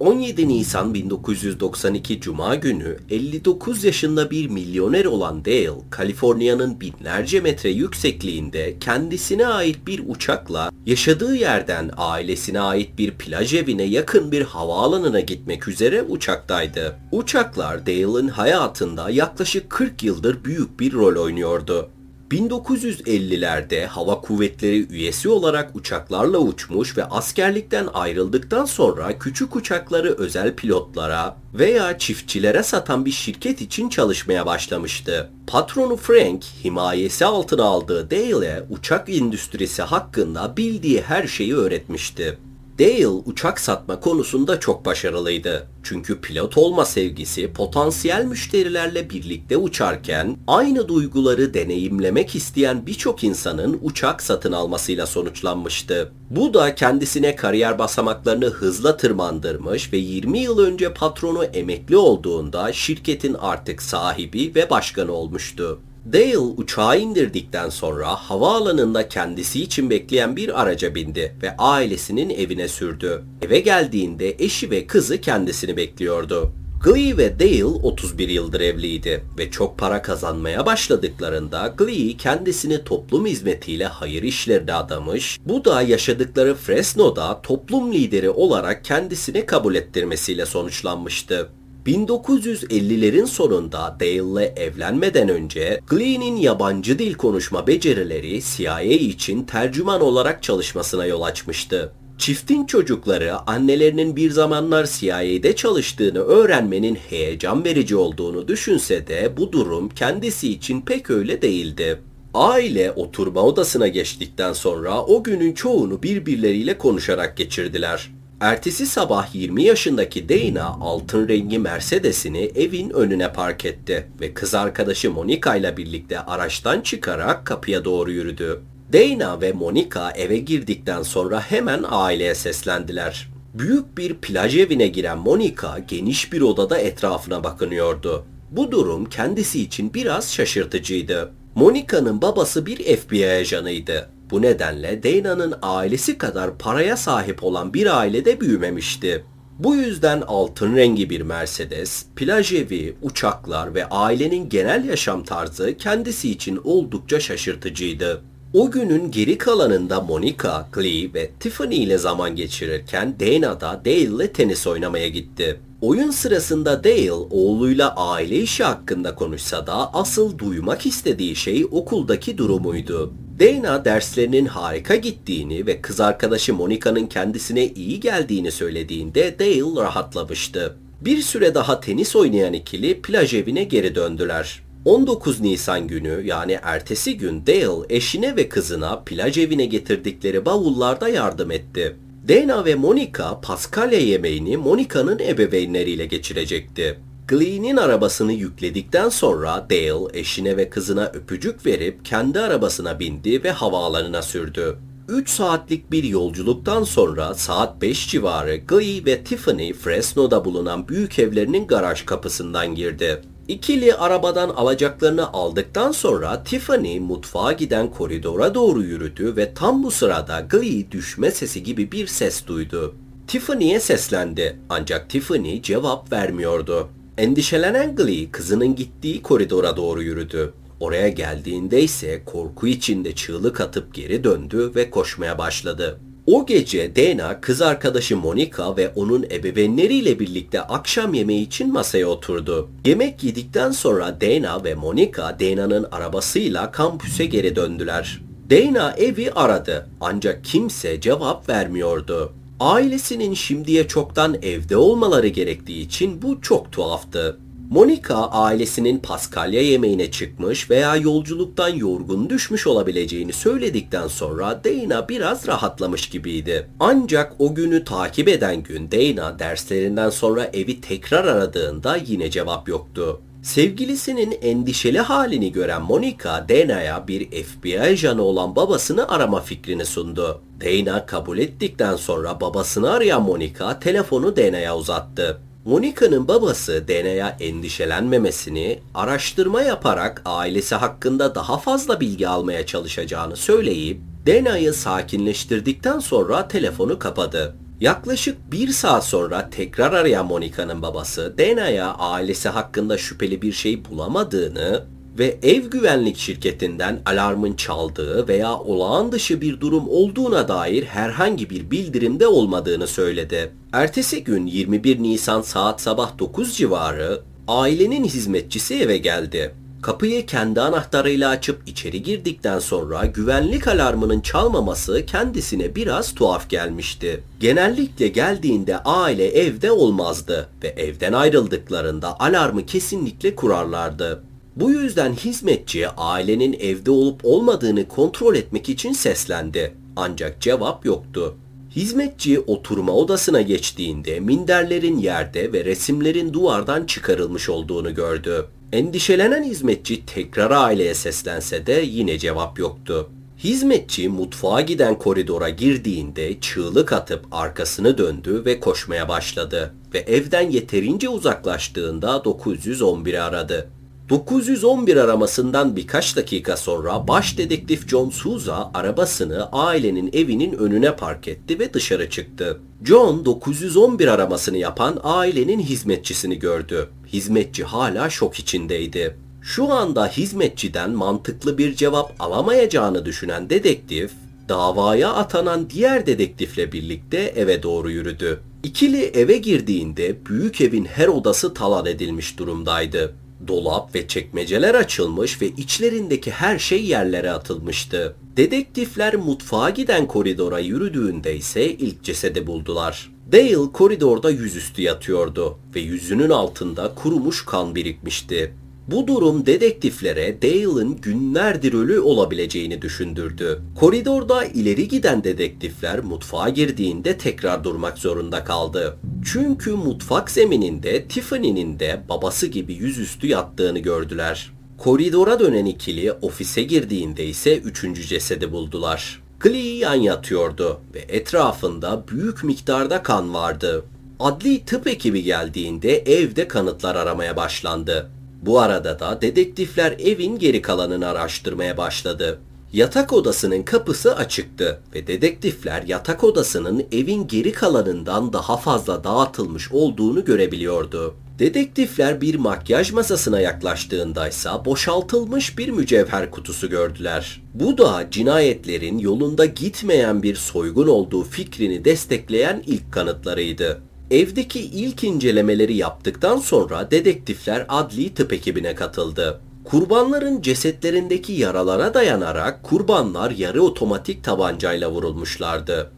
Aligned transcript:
17 0.00 0.48
Nisan 0.48 0.94
1992 0.94 2.20
Cuma 2.20 2.54
günü 2.54 2.96
59 3.10 3.84
yaşında 3.84 4.30
bir 4.30 4.48
milyoner 4.48 5.04
olan 5.04 5.44
Dale, 5.44 5.70
Kaliforniya'nın 5.90 6.80
binlerce 6.80 7.40
metre 7.40 7.70
yüksekliğinde 7.70 8.78
kendisine 8.80 9.46
ait 9.46 9.86
bir 9.86 10.02
uçakla 10.06 10.70
yaşadığı 10.86 11.36
yerden 11.36 11.90
ailesine 11.96 12.60
ait 12.60 12.98
bir 12.98 13.10
plaj 13.10 13.54
evine 13.54 13.82
yakın 13.82 14.32
bir 14.32 14.42
havaalanına 14.42 15.20
gitmek 15.20 15.68
üzere 15.68 16.02
uçaktaydı. 16.02 16.96
Uçaklar 17.12 17.86
Dale'ın 17.86 18.28
hayatında 18.28 19.10
yaklaşık 19.10 19.70
40 19.70 20.02
yıldır 20.02 20.44
büyük 20.44 20.80
bir 20.80 20.92
rol 20.92 21.24
oynuyordu. 21.24 21.90
1950'lerde 22.30 23.86
hava 23.86 24.20
kuvvetleri 24.20 24.86
üyesi 24.92 25.28
olarak 25.28 25.76
uçaklarla 25.76 26.38
uçmuş 26.38 26.96
ve 26.96 27.04
askerlikten 27.04 27.86
ayrıldıktan 27.94 28.64
sonra 28.64 29.18
küçük 29.18 29.56
uçakları 29.56 30.14
özel 30.18 30.54
pilotlara 30.54 31.36
veya 31.54 31.98
çiftçilere 31.98 32.62
satan 32.62 33.04
bir 33.04 33.10
şirket 33.10 33.60
için 33.60 33.88
çalışmaya 33.88 34.46
başlamıştı. 34.46 35.30
Patronu 35.46 35.96
Frank 35.96 36.44
himayesi 36.64 37.24
altına 37.24 37.64
aldığı 37.64 38.10
Dale'e 38.10 38.62
uçak 38.70 39.08
endüstrisi 39.08 39.82
hakkında 39.82 40.56
bildiği 40.56 41.02
her 41.02 41.26
şeyi 41.26 41.56
öğretmişti. 41.56 42.38
Dale 42.78 43.08
uçak 43.08 43.60
satma 43.60 44.00
konusunda 44.00 44.60
çok 44.60 44.84
başarılıydı. 44.84 45.66
Çünkü 45.82 46.20
pilot 46.20 46.58
olma 46.58 46.84
sevgisi 46.84 47.52
potansiyel 47.52 48.24
müşterilerle 48.24 49.10
birlikte 49.10 49.56
uçarken 49.56 50.36
aynı 50.46 50.88
duyguları 50.88 51.54
deneyimlemek 51.54 52.34
isteyen 52.34 52.86
birçok 52.86 53.24
insanın 53.24 53.78
uçak 53.82 54.22
satın 54.22 54.52
almasıyla 54.52 55.06
sonuçlanmıştı. 55.06 56.12
Bu 56.30 56.54
da 56.54 56.74
kendisine 56.74 57.36
kariyer 57.36 57.78
basamaklarını 57.78 58.46
hızla 58.46 58.96
tırmandırmış 58.96 59.92
ve 59.92 59.96
20 59.96 60.38
yıl 60.38 60.58
önce 60.58 60.94
patronu 60.94 61.44
emekli 61.44 61.96
olduğunda 61.96 62.72
şirketin 62.72 63.34
artık 63.34 63.82
sahibi 63.82 64.52
ve 64.54 64.70
başkanı 64.70 65.12
olmuştu. 65.12 65.80
Dale 66.12 66.38
uçağı 66.38 67.00
indirdikten 67.00 67.68
sonra 67.68 68.08
havaalanında 68.08 69.08
kendisi 69.08 69.62
için 69.62 69.90
bekleyen 69.90 70.36
bir 70.36 70.62
araca 70.62 70.94
bindi 70.94 71.36
ve 71.42 71.56
ailesinin 71.56 72.30
evine 72.30 72.68
sürdü. 72.68 73.22
Eve 73.42 73.60
geldiğinde 73.60 74.36
eşi 74.38 74.70
ve 74.70 74.86
kızı 74.86 75.20
kendisini 75.20 75.76
bekliyordu. 75.76 76.52
Glee 76.84 77.16
ve 77.16 77.40
Dale 77.40 77.64
31 77.64 78.28
yıldır 78.28 78.60
evliydi 78.60 79.24
ve 79.38 79.50
çok 79.50 79.78
para 79.78 80.02
kazanmaya 80.02 80.66
başladıklarında 80.66 81.74
Glee 81.78 82.16
kendisini 82.16 82.84
toplum 82.84 83.26
hizmetiyle 83.26 83.86
hayır 83.86 84.22
işlerine 84.22 84.74
adamış, 84.74 85.38
bu 85.44 85.64
da 85.64 85.82
yaşadıkları 85.82 86.54
Fresno'da 86.54 87.42
toplum 87.42 87.92
lideri 87.92 88.30
olarak 88.30 88.84
kendisini 88.84 89.46
kabul 89.46 89.74
ettirmesiyle 89.74 90.46
sonuçlanmıştı. 90.46 91.48
1950'lerin 91.88 93.26
sonunda 93.26 93.96
Dale'le 94.00 94.52
evlenmeden 94.56 95.28
önce 95.28 95.80
Glee'nin 95.86 96.36
yabancı 96.36 96.98
dil 96.98 97.14
konuşma 97.14 97.66
becerileri 97.66 98.42
CIA 98.42 98.80
için 98.82 99.44
tercüman 99.44 100.00
olarak 100.00 100.42
çalışmasına 100.42 101.06
yol 101.06 101.22
açmıştı. 101.22 101.92
Çiftin 102.18 102.66
çocukları 102.66 103.38
annelerinin 103.50 104.16
bir 104.16 104.30
zamanlar 104.30 104.86
CIA'de 104.86 105.56
çalıştığını 105.56 106.18
öğrenmenin 106.18 106.94
heyecan 106.94 107.64
verici 107.64 107.96
olduğunu 107.96 108.48
düşünse 108.48 109.06
de 109.06 109.32
bu 109.36 109.52
durum 109.52 109.88
kendisi 109.88 110.52
için 110.52 110.80
pek 110.80 111.10
öyle 111.10 111.42
değildi. 111.42 112.00
Aile 112.34 112.92
oturma 112.92 113.42
odasına 113.42 113.88
geçtikten 113.88 114.52
sonra 114.52 115.02
o 115.02 115.22
günün 115.22 115.52
çoğunu 115.52 116.02
birbirleriyle 116.02 116.78
konuşarak 116.78 117.36
geçirdiler. 117.36 118.17
Ertesi 118.40 118.86
sabah 118.86 119.34
20 119.34 119.62
yaşındaki 119.62 120.28
Dana 120.28 120.64
altın 120.64 121.28
rengi 121.28 121.58
Mercedes'ini 121.58 122.50
evin 122.54 122.90
önüne 122.90 123.32
park 123.32 123.64
etti 123.64 124.06
ve 124.20 124.34
kız 124.34 124.54
arkadaşı 124.54 125.10
Monica 125.10 125.56
ile 125.56 125.76
birlikte 125.76 126.20
araçtan 126.20 126.80
çıkarak 126.80 127.46
kapıya 127.46 127.84
doğru 127.84 128.10
yürüdü. 128.10 128.60
Dana 128.92 129.40
ve 129.40 129.52
Monica 129.52 130.10
eve 130.10 130.38
girdikten 130.38 131.02
sonra 131.02 131.40
hemen 131.40 131.84
aileye 131.88 132.34
seslendiler. 132.34 133.28
Büyük 133.54 133.98
bir 133.98 134.14
plaj 134.14 134.56
evine 134.56 134.88
giren 134.88 135.18
Monica 135.18 135.78
geniş 135.88 136.32
bir 136.32 136.40
odada 136.40 136.78
etrafına 136.78 137.44
bakınıyordu. 137.44 138.24
Bu 138.50 138.70
durum 138.70 139.04
kendisi 139.04 139.62
için 139.62 139.94
biraz 139.94 140.32
şaşırtıcıydı. 140.32 141.32
Monica'nın 141.54 142.22
babası 142.22 142.66
bir 142.66 142.96
FBI 142.96 143.30
ajanıydı 143.30 144.17
bu 144.30 144.42
nedenle 144.42 145.02
Dana'nın 145.02 145.54
ailesi 145.62 146.18
kadar 146.18 146.58
paraya 146.58 146.96
sahip 146.96 147.44
olan 147.44 147.74
bir 147.74 147.98
ailede 147.98 148.40
büyümemişti. 148.40 149.24
Bu 149.58 149.74
yüzden 149.74 150.20
altın 150.20 150.76
rengi 150.76 151.10
bir 151.10 151.20
Mercedes, 151.20 152.06
plaj 152.16 152.52
evi, 152.52 152.96
uçaklar 153.02 153.74
ve 153.74 153.88
ailenin 153.88 154.48
genel 154.48 154.84
yaşam 154.84 155.24
tarzı 155.24 155.76
kendisi 155.76 156.30
için 156.30 156.60
oldukça 156.64 157.20
şaşırtıcıydı. 157.20 158.22
O 158.52 158.70
günün 158.70 159.10
geri 159.10 159.38
kalanında 159.38 160.00
Monica, 160.00 160.68
Glee 160.72 161.14
ve 161.14 161.30
Tiffany 161.40 161.82
ile 161.82 161.98
zaman 161.98 162.36
geçirirken 162.36 163.14
Dana 163.20 163.60
da 163.60 163.82
Dale 163.84 163.98
ile 163.98 164.32
tenis 164.32 164.66
oynamaya 164.66 165.08
gitti. 165.08 165.60
Oyun 165.80 166.10
sırasında 166.10 166.84
Dale 166.84 167.12
oğluyla 167.12 167.96
aile 167.96 168.36
işi 168.36 168.64
hakkında 168.64 169.14
konuşsa 169.14 169.66
da 169.66 169.94
asıl 169.94 170.38
duymak 170.38 170.86
istediği 170.86 171.36
şey 171.36 171.66
okuldaki 171.70 172.38
durumuydu. 172.38 173.12
Dana 173.40 173.84
derslerinin 173.84 174.46
harika 174.46 174.96
gittiğini 174.96 175.66
ve 175.66 175.80
kız 175.80 176.00
arkadaşı 176.00 176.54
Monica'nın 176.54 177.06
kendisine 177.06 177.66
iyi 177.66 178.00
geldiğini 178.00 178.52
söylediğinde 178.52 179.38
Dale 179.38 179.82
rahatlamıştı. 179.82 180.76
Bir 181.00 181.22
süre 181.22 181.54
daha 181.54 181.80
tenis 181.80 182.16
oynayan 182.16 182.52
ikili 182.52 183.02
plaj 183.02 183.34
evine 183.34 183.64
geri 183.64 183.94
döndüler. 183.94 184.62
19 184.84 185.40
Nisan 185.40 185.88
günü 185.88 186.22
yani 186.24 186.58
ertesi 186.62 187.16
gün 187.16 187.46
Dale 187.46 187.86
eşine 187.88 188.36
ve 188.36 188.48
kızına 188.48 189.00
plaj 189.00 189.38
evine 189.38 189.66
getirdikleri 189.66 190.44
bavullarda 190.44 191.08
yardım 191.08 191.50
etti. 191.50 191.96
Dana 192.28 192.64
ve 192.64 192.74
Monica 192.74 193.40
Paskalya 193.40 193.98
yemeğini 193.98 194.56
Monica'nın 194.56 195.18
ebeveynleriyle 195.18 196.06
geçirecekti. 196.06 196.98
Glee'nin 197.28 197.76
arabasını 197.76 198.32
yükledikten 198.32 199.08
sonra 199.08 199.66
Dale 199.70 200.18
eşine 200.18 200.56
ve 200.56 200.70
kızına 200.70 201.04
öpücük 201.04 201.66
verip 201.66 202.04
kendi 202.04 202.40
arabasına 202.40 203.00
bindi 203.00 203.44
ve 203.44 203.50
havaalanına 203.50 204.22
sürdü. 204.22 204.78
3 205.08 205.30
saatlik 205.30 205.90
bir 205.90 206.04
yolculuktan 206.04 206.84
sonra 206.84 207.34
saat 207.34 207.82
5 207.82 208.08
civarı 208.08 208.56
Glee 208.56 209.04
ve 209.04 209.24
Tiffany 209.24 209.72
Fresno'da 209.72 210.44
bulunan 210.44 210.88
büyük 210.88 211.18
evlerinin 211.18 211.66
garaj 211.66 212.04
kapısından 212.04 212.74
girdi. 212.74 213.22
İkili 213.48 213.94
arabadan 213.94 214.48
alacaklarını 214.48 215.32
aldıktan 215.32 215.92
sonra 215.92 216.42
Tiffany 216.44 217.00
mutfağa 217.00 217.52
giden 217.52 217.90
koridora 217.90 218.54
doğru 218.54 218.82
yürüdü 218.82 219.36
ve 219.36 219.54
tam 219.54 219.82
bu 219.82 219.90
sırada 219.90 220.40
Glee 220.40 220.90
düşme 220.90 221.30
sesi 221.30 221.62
gibi 221.62 221.92
bir 221.92 222.06
ses 222.06 222.46
duydu. 222.46 222.94
Tiffany'ye 223.26 223.80
seslendi 223.80 224.56
ancak 224.68 225.10
Tiffany 225.10 225.62
cevap 225.62 226.12
vermiyordu. 226.12 226.88
Endişelenen 227.18 227.96
Glee 227.96 228.30
kızının 228.30 228.76
gittiği 228.76 229.22
koridora 229.22 229.76
doğru 229.76 230.02
yürüdü. 230.02 230.52
Oraya 230.80 231.08
geldiğinde 231.08 231.82
ise 231.82 232.22
korku 232.26 232.66
içinde 232.66 233.14
çığlık 233.14 233.60
atıp 233.60 233.94
geri 233.94 234.24
döndü 234.24 234.72
ve 234.74 234.90
koşmaya 234.90 235.38
başladı. 235.38 236.00
O 236.30 236.46
gece 236.46 236.96
Dana 236.96 237.40
kız 237.40 237.62
arkadaşı 237.62 238.16
Monica 238.16 238.76
ve 238.76 238.88
onun 238.88 239.22
ebeveynleriyle 239.22 240.18
birlikte 240.18 240.60
akşam 240.60 241.14
yemeği 241.14 241.46
için 241.46 241.72
masaya 241.72 242.06
oturdu. 242.06 242.68
Yemek 242.84 243.24
yedikten 243.24 243.70
sonra 243.70 244.20
Dana 244.20 244.64
ve 244.64 244.74
Monica 244.74 245.40
Dana'nın 245.40 245.86
arabasıyla 245.92 246.70
kampüse 246.70 247.26
geri 247.26 247.56
döndüler. 247.56 248.20
Dana 248.50 248.92
evi 248.92 249.32
aradı 249.32 249.88
ancak 250.00 250.44
kimse 250.44 251.00
cevap 251.00 251.48
vermiyordu. 251.48 252.32
Ailesinin 252.60 253.34
şimdiye 253.34 253.88
çoktan 253.88 254.36
evde 254.42 254.76
olmaları 254.76 255.28
gerektiği 255.28 255.80
için 255.80 256.22
bu 256.22 256.40
çok 256.40 256.72
tuhaftı. 256.72 257.38
Monica 257.70 258.16
ailesinin 258.16 258.98
Paskalya 258.98 259.62
yemeğine 259.62 260.10
çıkmış 260.10 260.70
veya 260.70 260.96
yolculuktan 260.96 261.68
yorgun 261.68 262.30
düşmüş 262.30 262.66
olabileceğini 262.66 263.32
söyledikten 263.32 264.08
sonra 264.08 264.60
Dana 264.64 265.08
biraz 265.08 265.48
rahatlamış 265.48 266.08
gibiydi. 266.08 266.68
Ancak 266.80 267.32
o 267.38 267.54
günü 267.54 267.84
takip 267.84 268.28
eden 268.28 268.62
gün 268.62 268.90
Dana 268.90 269.38
derslerinden 269.38 270.10
sonra 270.10 270.44
evi 270.44 270.80
tekrar 270.80 271.24
aradığında 271.24 271.96
yine 271.96 272.30
cevap 272.30 272.68
yoktu. 272.68 273.20
Sevgilisinin 273.42 274.38
endişeli 274.42 275.00
halini 275.00 275.52
gören 275.52 275.82
Monica, 275.82 276.46
Dana'ya 276.48 277.08
bir 277.08 277.42
FBI 277.42 277.80
ajanı 277.80 278.22
olan 278.22 278.56
babasını 278.56 279.08
arama 279.08 279.40
fikrini 279.40 279.84
sundu. 279.84 280.42
Dana 280.60 281.06
kabul 281.06 281.38
ettikten 281.38 281.96
sonra 281.96 282.40
babasını 282.40 282.90
arayan 282.90 283.22
Monica 283.22 283.80
telefonu 283.80 284.36
Dana'ya 284.36 284.76
uzattı. 284.76 285.47
Monica'nın 285.68 286.28
babası 286.28 286.88
Dana'ya 286.88 287.36
endişelenmemesini, 287.40 288.78
araştırma 288.94 289.62
yaparak 289.62 290.22
ailesi 290.24 290.74
hakkında 290.74 291.34
daha 291.34 291.58
fazla 291.58 292.00
bilgi 292.00 292.28
almaya 292.28 292.66
çalışacağını 292.66 293.36
söyleyip 293.36 294.00
Dana'yı 294.26 294.72
sakinleştirdikten 294.72 295.98
sonra 295.98 296.48
telefonu 296.48 296.98
kapadı. 296.98 297.54
Yaklaşık 297.80 298.52
bir 298.52 298.68
saat 298.68 299.04
sonra 299.04 299.50
tekrar 299.50 299.92
arayan 299.92 300.26
Monica'nın 300.26 300.82
babası 300.82 301.34
Dana'ya 301.38 301.94
ailesi 301.94 302.48
hakkında 302.48 302.98
şüpheli 302.98 303.42
bir 303.42 303.52
şey 303.52 303.84
bulamadığını 303.84 304.84
ve 305.18 305.38
ev 305.42 305.64
güvenlik 305.64 306.16
şirketinden 306.16 307.00
alarmın 307.06 307.54
çaldığı 307.54 308.28
veya 308.28 308.58
olağan 308.58 309.12
dışı 309.12 309.40
bir 309.40 309.60
durum 309.60 309.88
olduğuna 309.88 310.48
dair 310.48 310.84
herhangi 310.84 311.50
bir 311.50 311.70
bildirimde 311.70 312.26
olmadığını 312.26 312.86
söyledi. 312.86 313.52
Ertesi 313.72 314.24
gün 314.24 314.46
21 314.46 315.02
Nisan 315.02 315.42
saat 315.42 315.80
sabah 315.80 316.18
9 316.18 316.56
civarı 316.56 317.20
ailenin 317.48 318.04
hizmetçisi 318.04 318.74
eve 318.74 318.98
geldi. 318.98 319.54
Kapıyı 319.82 320.26
kendi 320.26 320.60
anahtarıyla 320.60 321.30
açıp 321.30 321.62
içeri 321.66 322.02
girdikten 322.02 322.58
sonra 322.58 323.06
güvenlik 323.06 323.68
alarmının 323.68 324.20
çalmaması 324.20 325.06
kendisine 325.06 325.74
biraz 325.74 326.14
tuhaf 326.14 326.50
gelmişti. 326.50 327.22
Genellikle 327.40 328.08
geldiğinde 328.08 328.78
aile 328.78 329.28
evde 329.28 329.70
olmazdı 329.70 330.48
ve 330.62 330.68
evden 330.68 331.12
ayrıldıklarında 331.12 332.20
alarmı 332.20 332.66
kesinlikle 332.66 333.34
kurarlardı. 333.34 334.27
Bu 334.60 334.70
yüzden 334.70 335.12
hizmetçi 335.12 335.88
ailenin 335.88 336.56
evde 336.60 336.90
olup 336.90 337.20
olmadığını 337.24 337.88
kontrol 337.88 338.34
etmek 338.34 338.68
için 338.68 338.92
seslendi. 338.92 339.74
Ancak 339.96 340.40
cevap 340.40 340.84
yoktu. 340.84 341.36
Hizmetçi 341.76 342.40
oturma 342.40 342.92
odasına 342.92 343.42
geçtiğinde 343.42 344.20
minderlerin 344.20 344.98
yerde 344.98 345.52
ve 345.52 345.64
resimlerin 345.64 346.32
duvardan 346.32 346.86
çıkarılmış 346.86 347.48
olduğunu 347.48 347.94
gördü. 347.94 348.46
Endişelenen 348.72 349.42
hizmetçi 349.42 350.06
tekrar 350.06 350.50
aileye 350.50 350.94
seslense 350.94 351.66
de 351.66 351.84
yine 351.86 352.18
cevap 352.18 352.58
yoktu. 352.58 353.10
Hizmetçi 353.38 354.08
mutfağa 354.08 354.60
giden 354.60 354.98
koridora 354.98 355.48
girdiğinde 355.48 356.40
çığlık 356.40 356.92
atıp 356.92 357.24
arkasını 357.32 357.98
döndü 357.98 358.42
ve 358.44 358.60
koşmaya 358.60 359.08
başladı 359.08 359.74
ve 359.94 359.98
evden 359.98 360.50
yeterince 360.50 361.08
uzaklaştığında 361.08 362.16
911'i 362.16 363.20
aradı. 363.20 363.70
911 364.08 364.96
aramasından 364.96 365.76
birkaç 365.76 366.16
dakika 366.16 366.56
sonra 366.56 367.08
baş 367.08 367.38
dedektif 367.38 367.88
John 367.88 368.10
Souza 368.10 368.70
arabasını 368.74 369.48
ailenin 369.52 370.10
evinin 370.12 370.52
önüne 370.52 370.96
park 370.96 371.28
etti 371.28 371.58
ve 371.58 371.74
dışarı 371.74 372.10
çıktı. 372.10 372.60
John 372.84 373.24
911 373.24 374.08
aramasını 374.08 374.56
yapan 374.56 375.00
ailenin 375.02 375.60
hizmetçisini 375.60 376.38
gördü. 376.38 376.88
Hizmetçi 377.06 377.64
hala 377.64 378.10
şok 378.10 378.38
içindeydi. 378.38 379.16
Şu 379.42 379.72
anda 379.72 380.06
hizmetçiden 380.06 380.90
mantıklı 380.90 381.58
bir 381.58 381.74
cevap 381.74 382.14
alamayacağını 382.20 383.04
düşünen 383.04 383.50
dedektif, 383.50 384.10
davaya 384.48 385.12
atanan 385.12 385.70
diğer 385.70 386.06
dedektifle 386.06 386.72
birlikte 386.72 387.18
eve 387.18 387.62
doğru 387.62 387.90
yürüdü. 387.90 388.40
İkili 388.62 389.04
eve 389.04 389.38
girdiğinde 389.38 390.26
büyük 390.26 390.60
evin 390.60 390.84
her 390.84 391.08
odası 391.08 391.54
talan 391.54 391.86
edilmiş 391.86 392.38
durumdaydı. 392.38 393.14
Dolap 393.46 393.94
ve 393.94 394.08
çekmeceler 394.08 394.74
açılmış 394.74 395.42
ve 395.42 395.48
içlerindeki 395.48 396.30
her 396.30 396.58
şey 396.58 396.84
yerlere 396.84 397.30
atılmıştı. 397.30 398.16
Dedektifler 398.36 399.16
mutfağa 399.16 399.70
giden 399.70 400.06
koridora 400.06 400.58
yürüdüğünde 400.58 401.36
ise 401.36 401.72
ilk 401.72 402.04
cesedi 402.04 402.46
buldular. 402.46 403.12
Dale 403.32 403.72
koridorda 403.72 404.30
yüzüstü 404.30 404.82
yatıyordu 404.82 405.58
ve 405.74 405.80
yüzünün 405.80 406.30
altında 406.30 406.94
kurumuş 406.94 407.44
kan 407.44 407.74
birikmişti. 407.74 408.54
Bu 408.90 409.06
durum 409.06 409.46
dedektiflere 409.46 410.42
Dale'ın 410.42 410.96
günlerdir 410.96 411.72
ölü 411.72 412.00
olabileceğini 412.00 412.82
düşündürdü. 412.82 413.62
Koridorda 413.80 414.44
ileri 414.44 414.88
giden 414.88 415.24
dedektifler 415.24 416.00
mutfağa 416.00 416.48
girdiğinde 416.48 417.18
tekrar 417.18 417.64
durmak 417.64 417.98
zorunda 417.98 418.44
kaldı. 418.44 418.98
Çünkü 419.32 419.70
mutfak 419.70 420.30
zemininde 420.30 421.04
Tiffany'nin 421.04 421.78
de 421.78 422.02
babası 422.08 422.46
gibi 422.46 422.74
yüzüstü 422.74 423.26
yattığını 423.26 423.78
gördüler. 423.78 424.50
Koridora 424.78 425.40
dönen 425.40 425.64
ikili 425.64 426.12
ofise 426.12 426.62
girdiğinde 426.62 427.26
ise 427.26 427.58
üçüncü 427.58 428.02
cesedi 428.02 428.52
buldular. 428.52 429.22
Glee 429.40 429.76
yan 429.76 429.94
yatıyordu 429.94 430.80
ve 430.94 430.98
etrafında 430.98 432.04
büyük 432.08 432.44
miktarda 432.44 433.02
kan 433.02 433.34
vardı. 433.34 433.84
Adli 434.20 434.64
tıp 434.64 434.86
ekibi 434.86 435.22
geldiğinde 435.22 435.98
evde 435.98 436.48
kanıtlar 436.48 436.96
aramaya 436.96 437.36
başlandı. 437.36 438.10
Bu 438.42 438.60
arada 438.60 439.00
da 439.00 439.22
dedektifler 439.22 439.92
evin 439.92 440.38
geri 440.38 440.62
kalanını 440.62 441.06
araştırmaya 441.08 441.76
başladı. 441.76 442.40
Yatak 442.72 443.12
odasının 443.12 443.62
kapısı 443.62 444.16
açıktı 444.16 444.80
ve 444.94 445.06
dedektifler 445.06 445.82
yatak 445.82 446.24
odasının 446.24 446.84
evin 446.92 447.26
geri 447.26 447.52
kalanından 447.52 448.32
daha 448.32 448.56
fazla 448.56 449.04
dağıtılmış 449.04 449.72
olduğunu 449.72 450.24
görebiliyordu. 450.24 451.14
Dedektifler 451.38 452.20
bir 452.20 452.34
makyaj 452.34 452.92
masasına 452.92 453.40
yaklaştığında 453.40 454.28
ise 454.28 454.50
boşaltılmış 454.64 455.58
bir 455.58 455.68
mücevher 455.68 456.30
kutusu 456.30 456.70
gördüler. 456.70 457.42
Bu 457.54 457.78
da 457.78 458.06
cinayetlerin 458.10 458.98
yolunda 458.98 459.44
gitmeyen 459.44 460.22
bir 460.22 460.34
soygun 460.34 460.88
olduğu 460.88 461.24
fikrini 461.24 461.84
destekleyen 461.84 462.62
ilk 462.66 462.92
kanıtlarıydı. 462.92 463.80
Evdeki 464.10 464.60
ilk 464.60 465.04
incelemeleri 465.04 465.76
yaptıktan 465.76 466.38
sonra 466.38 466.90
dedektifler 466.90 467.66
adli 467.68 468.14
tıp 468.14 468.32
ekibine 468.32 468.74
katıldı. 468.74 469.40
Kurbanların 469.70 470.42
cesetlerindeki 470.42 471.32
yaralara 471.32 471.94
dayanarak 471.94 472.62
kurbanlar 472.62 473.30
yarı 473.30 473.62
otomatik 473.62 474.24
tabancayla 474.24 474.90
vurulmuşlardı. 474.90 475.90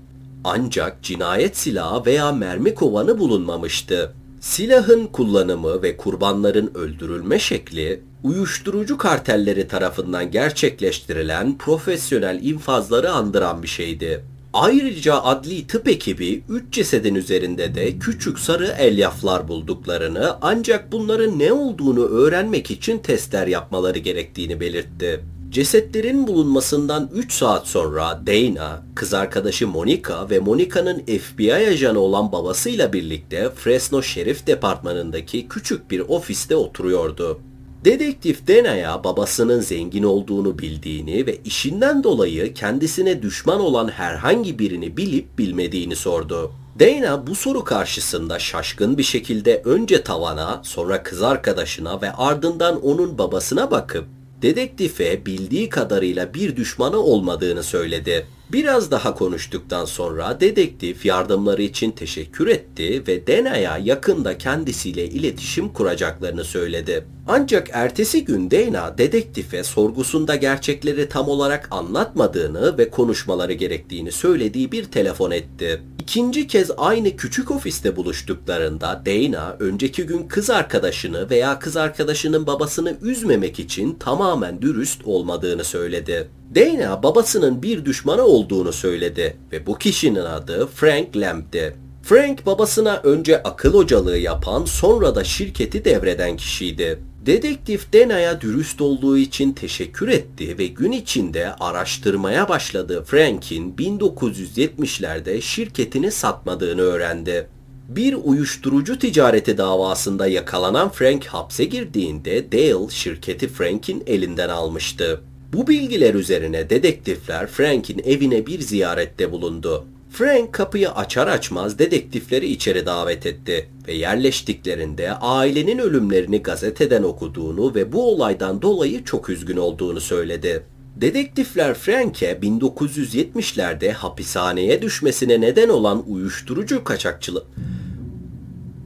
Ancak 0.45 1.03
cinayet 1.03 1.57
silahı 1.57 2.07
veya 2.07 2.33
mermi 2.33 2.75
kovanı 2.75 3.19
bulunmamıştı. 3.19 4.13
Silahın 4.41 5.07
kullanımı 5.07 5.83
ve 5.83 5.97
kurbanların 5.97 6.71
öldürülme 6.75 7.39
şekli 7.39 8.03
uyuşturucu 8.23 8.99
kartelleri 8.99 9.69
tarafından 9.69 10.31
gerçekleştirilen 10.31 11.59
profesyonel 11.59 12.43
infazları 12.43 13.11
andıran 13.11 13.63
bir 13.63 13.69
şeydi. 13.69 14.25
Ayrıca 14.53 15.23
adli 15.23 15.67
tıp 15.67 15.89
ekibi 15.89 16.43
3 16.49 16.73
cesedin 16.73 17.15
üzerinde 17.15 17.75
de 17.75 17.99
küçük 17.99 18.39
sarı 18.39 18.67
elyaflar 18.67 19.49
bulduklarını 19.49 20.37
ancak 20.43 20.93
bunların 20.93 21.39
ne 21.39 21.53
olduğunu 21.53 22.05
öğrenmek 22.05 22.71
için 22.71 22.99
testler 22.99 23.47
yapmaları 23.47 23.99
gerektiğini 23.99 24.61
belirtti. 24.61 25.21
Cesetlerin 25.51 26.27
bulunmasından 26.27 27.11
3 27.15 27.33
saat 27.33 27.69
sonra 27.69 28.23
Dana, 28.27 28.83
kız 28.95 29.15
arkadaşı 29.15 29.69
Monica 29.69 30.31
ve 30.31 30.39
Monica'nın 30.39 31.03
FBI 31.07 31.55
ajanı 31.55 31.99
olan 31.99 32.33
babasıyla 32.33 32.93
birlikte 32.93 33.51
Fresno 33.51 34.03
Şerif 34.03 34.47
Departmanı'ndaki 34.47 35.49
küçük 35.49 35.91
bir 35.91 36.01
ofiste 36.01 36.57
oturuyordu. 36.57 37.41
Dedektif 37.85 38.49
Dana'ya 38.49 39.05
babasının 39.05 39.61
zengin 39.61 40.03
olduğunu 40.03 40.59
bildiğini 40.59 41.27
ve 41.27 41.39
işinden 41.45 42.05
dolayı 42.05 42.55
kendisine 42.55 43.23
düşman 43.23 43.61
olan 43.61 43.89
herhangi 43.89 44.59
birini 44.59 44.97
bilip 44.97 45.39
bilmediğini 45.39 45.97
sordu. 45.97 46.53
Dana 46.81 47.27
bu 47.27 47.35
soru 47.35 47.65
karşısında 47.65 48.39
şaşkın 48.39 48.99
bir 48.99 49.03
şekilde 49.03 49.63
önce 49.65 50.03
tavana, 50.03 50.61
sonra 50.65 51.03
kız 51.03 51.23
arkadaşına 51.23 52.03
ve 52.03 52.13
ardından 52.13 52.85
onun 52.85 53.19
babasına 53.19 53.71
bakıp 53.71 54.05
dedektife 54.43 55.27
bildiği 55.27 55.69
kadarıyla 55.69 56.35
bir 56.35 56.57
düşmanı 56.57 56.99
olmadığını 56.99 57.63
söyledi. 57.63 58.27
Biraz 58.53 58.91
daha 58.91 59.15
konuştuktan 59.15 59.85
sonra 59.85 60.41
dedektif 60.41 61.07
yardımları 61.07 61.63
için 61.63 61.91
teşekkür 61.91 62.47
etti 62.47 63.03
ve 63.09 63.27
Dana'ya 63.27 63.79
yakında 63.79 64.39
kendisiyle 64.39 65.05
iletişim 65.05 65.69
kuracaklarını 65.69 66.45
söyledi. 66.45 67.05
Ancak 67.29 67.69
ertesi 67.73 68.25
gün 68.25 68.51
Dana 68.51 68.99
dedektife 68.99 69.65
sorgusunda 69.65 70.37
gerçekleri 70.37 71.09
tam 71.09 71.29
olarak 71.29 71.69
anlatmadığını 71.71 72.79
ve 72.79 72.91
konuşmaları 72.91 73.53
gerektiğini 73.53 74.13
söylediği 74.13 74.73
bir 74.73 74.85
telefon 74.85 75.31
etti. 75.31 75.83
İkinci 76.11 76.47
kez 76.47 76.71
aynı 76.77 77.17
küçük 77.17 77.51
ofiste 77.51 77.97
buluştuklarında 77.97 79.03
Dana 79.07 79.57
önceki 79.61 80.07
gün 80.07 80.29
kız 80.29 80.51
arkadaşını 80.51 81.31
veya 81.31 81.59
kız 81.59 81.77
arkadaşının 81.77 82.47
babasını 82.47 82.97
üzmemek 83.03 83.59
için 83.59 83.95
tamamen 83.95 84.63
dürüst 84.63 85.05
olmadığını 85.05 85.65
söyledi. 85.65 86.29
Dana 86.55 87.03
babasının 87.03 87.63
bir 87.63 87.85
düşmanı 87.85 88.23
olduğunu 88.23 88.73
söyledi 88.73 89.37
ve 89.53 89.67
bu 89.67 89.79
kişinin 89.79 90.25
adı 90.25 90.67
Frank 90.67 91.17
Lamp'ti. 91.17 91.77
Frank 92.03 92.47
babasına 92.47 93.01
önce 93.05 93.43
akıl 93.43 93.75
hocalığı 93.75 94.19
yapan 94.19 94.65
sonra 94.65 95.15
da 95.15 95.25
şirketi 95.25 95.85
devreden 95.85 96.37
kişiydi. 96.37 96.99
Dedektif 97.27 97.93
Dana'ya 97.93 98.41
dürüst 98.41 98.81
olduğu 98.81 99.17
için 99.17 99.53
teşekkür 99.53 100.09
etti 100.09 100.59
ve 100.59 100.67
gün 100.67 100.93
içinde 100.93 101.55
araştırmaya 101.55 102.49
başladığı 102.49 103.05
Frank'in 103.05 103.73
1970'lerde 103.73 105.41
şirketini 105.41 106.11
satmadığını 106.11 106.81
öğrendi. 106.81 107.49
Bir 107.89 108.17
uyuşturucu 108.25 108.99
ticareti 108.99 109.59
davasında 109.59 110.27
yakalanan 110.27 110.89
Frank 110.89 111.27
hapse 111.27 111.65
girdiğinde 111.65 112.53
Dale 112.53 112.91
şirketi 112.91 113.49
Frank'in 113.49 114.03
elinden 114.07 114.49
almıştı. 114.49 115.21
Bu 115.53 115.67
bilgiler 115.67 116.15
üzerine 116.15 116.71
dedektifler 116.71 117.47
Frank'in 117.47 118.03
evine 118.05 118.47
bir 118.47 118.61
ziyarette 118.61 119.33
bulundu. 119.33 119.85
Frank 120.13 120.53
kapıyı 120.53 120.91
açar 120.91 121.27
açmaz 121.27 121.79
dedektifleri 121.79 122.47
içeri 122.47 122.87
davet 122.87 123.27
etti 123.27 123.69
ve 123.89 123.93
yerleştiklerinde 123.93 125.13
ailenin 125.13 125.79
ölümlerini 125.79 126.43
gazeteden 126.43 127.03
okuduğunu 127.03 127.75
ve 127.75 127.93
bu 127.93 128.13
olaydan 128.13 128.63
dolayı 128.63 129.05
çok 129.05 129.29
üzgün 129.29 129.57
olduğunu 129.57 130.01
söyledi. 130.01 130.63
Dedektifler 130.97 131.75
Frank'e 131.75 132.33
1970'lerde 132.33 133.93
hapishaneye 133.93 134.83
düşmesine 134.83 135.41
neden 135.41 135.69
olan 135.69 136.05
uyuşturucu 136.11 136.85
kaçakçılığı 136.85 137.45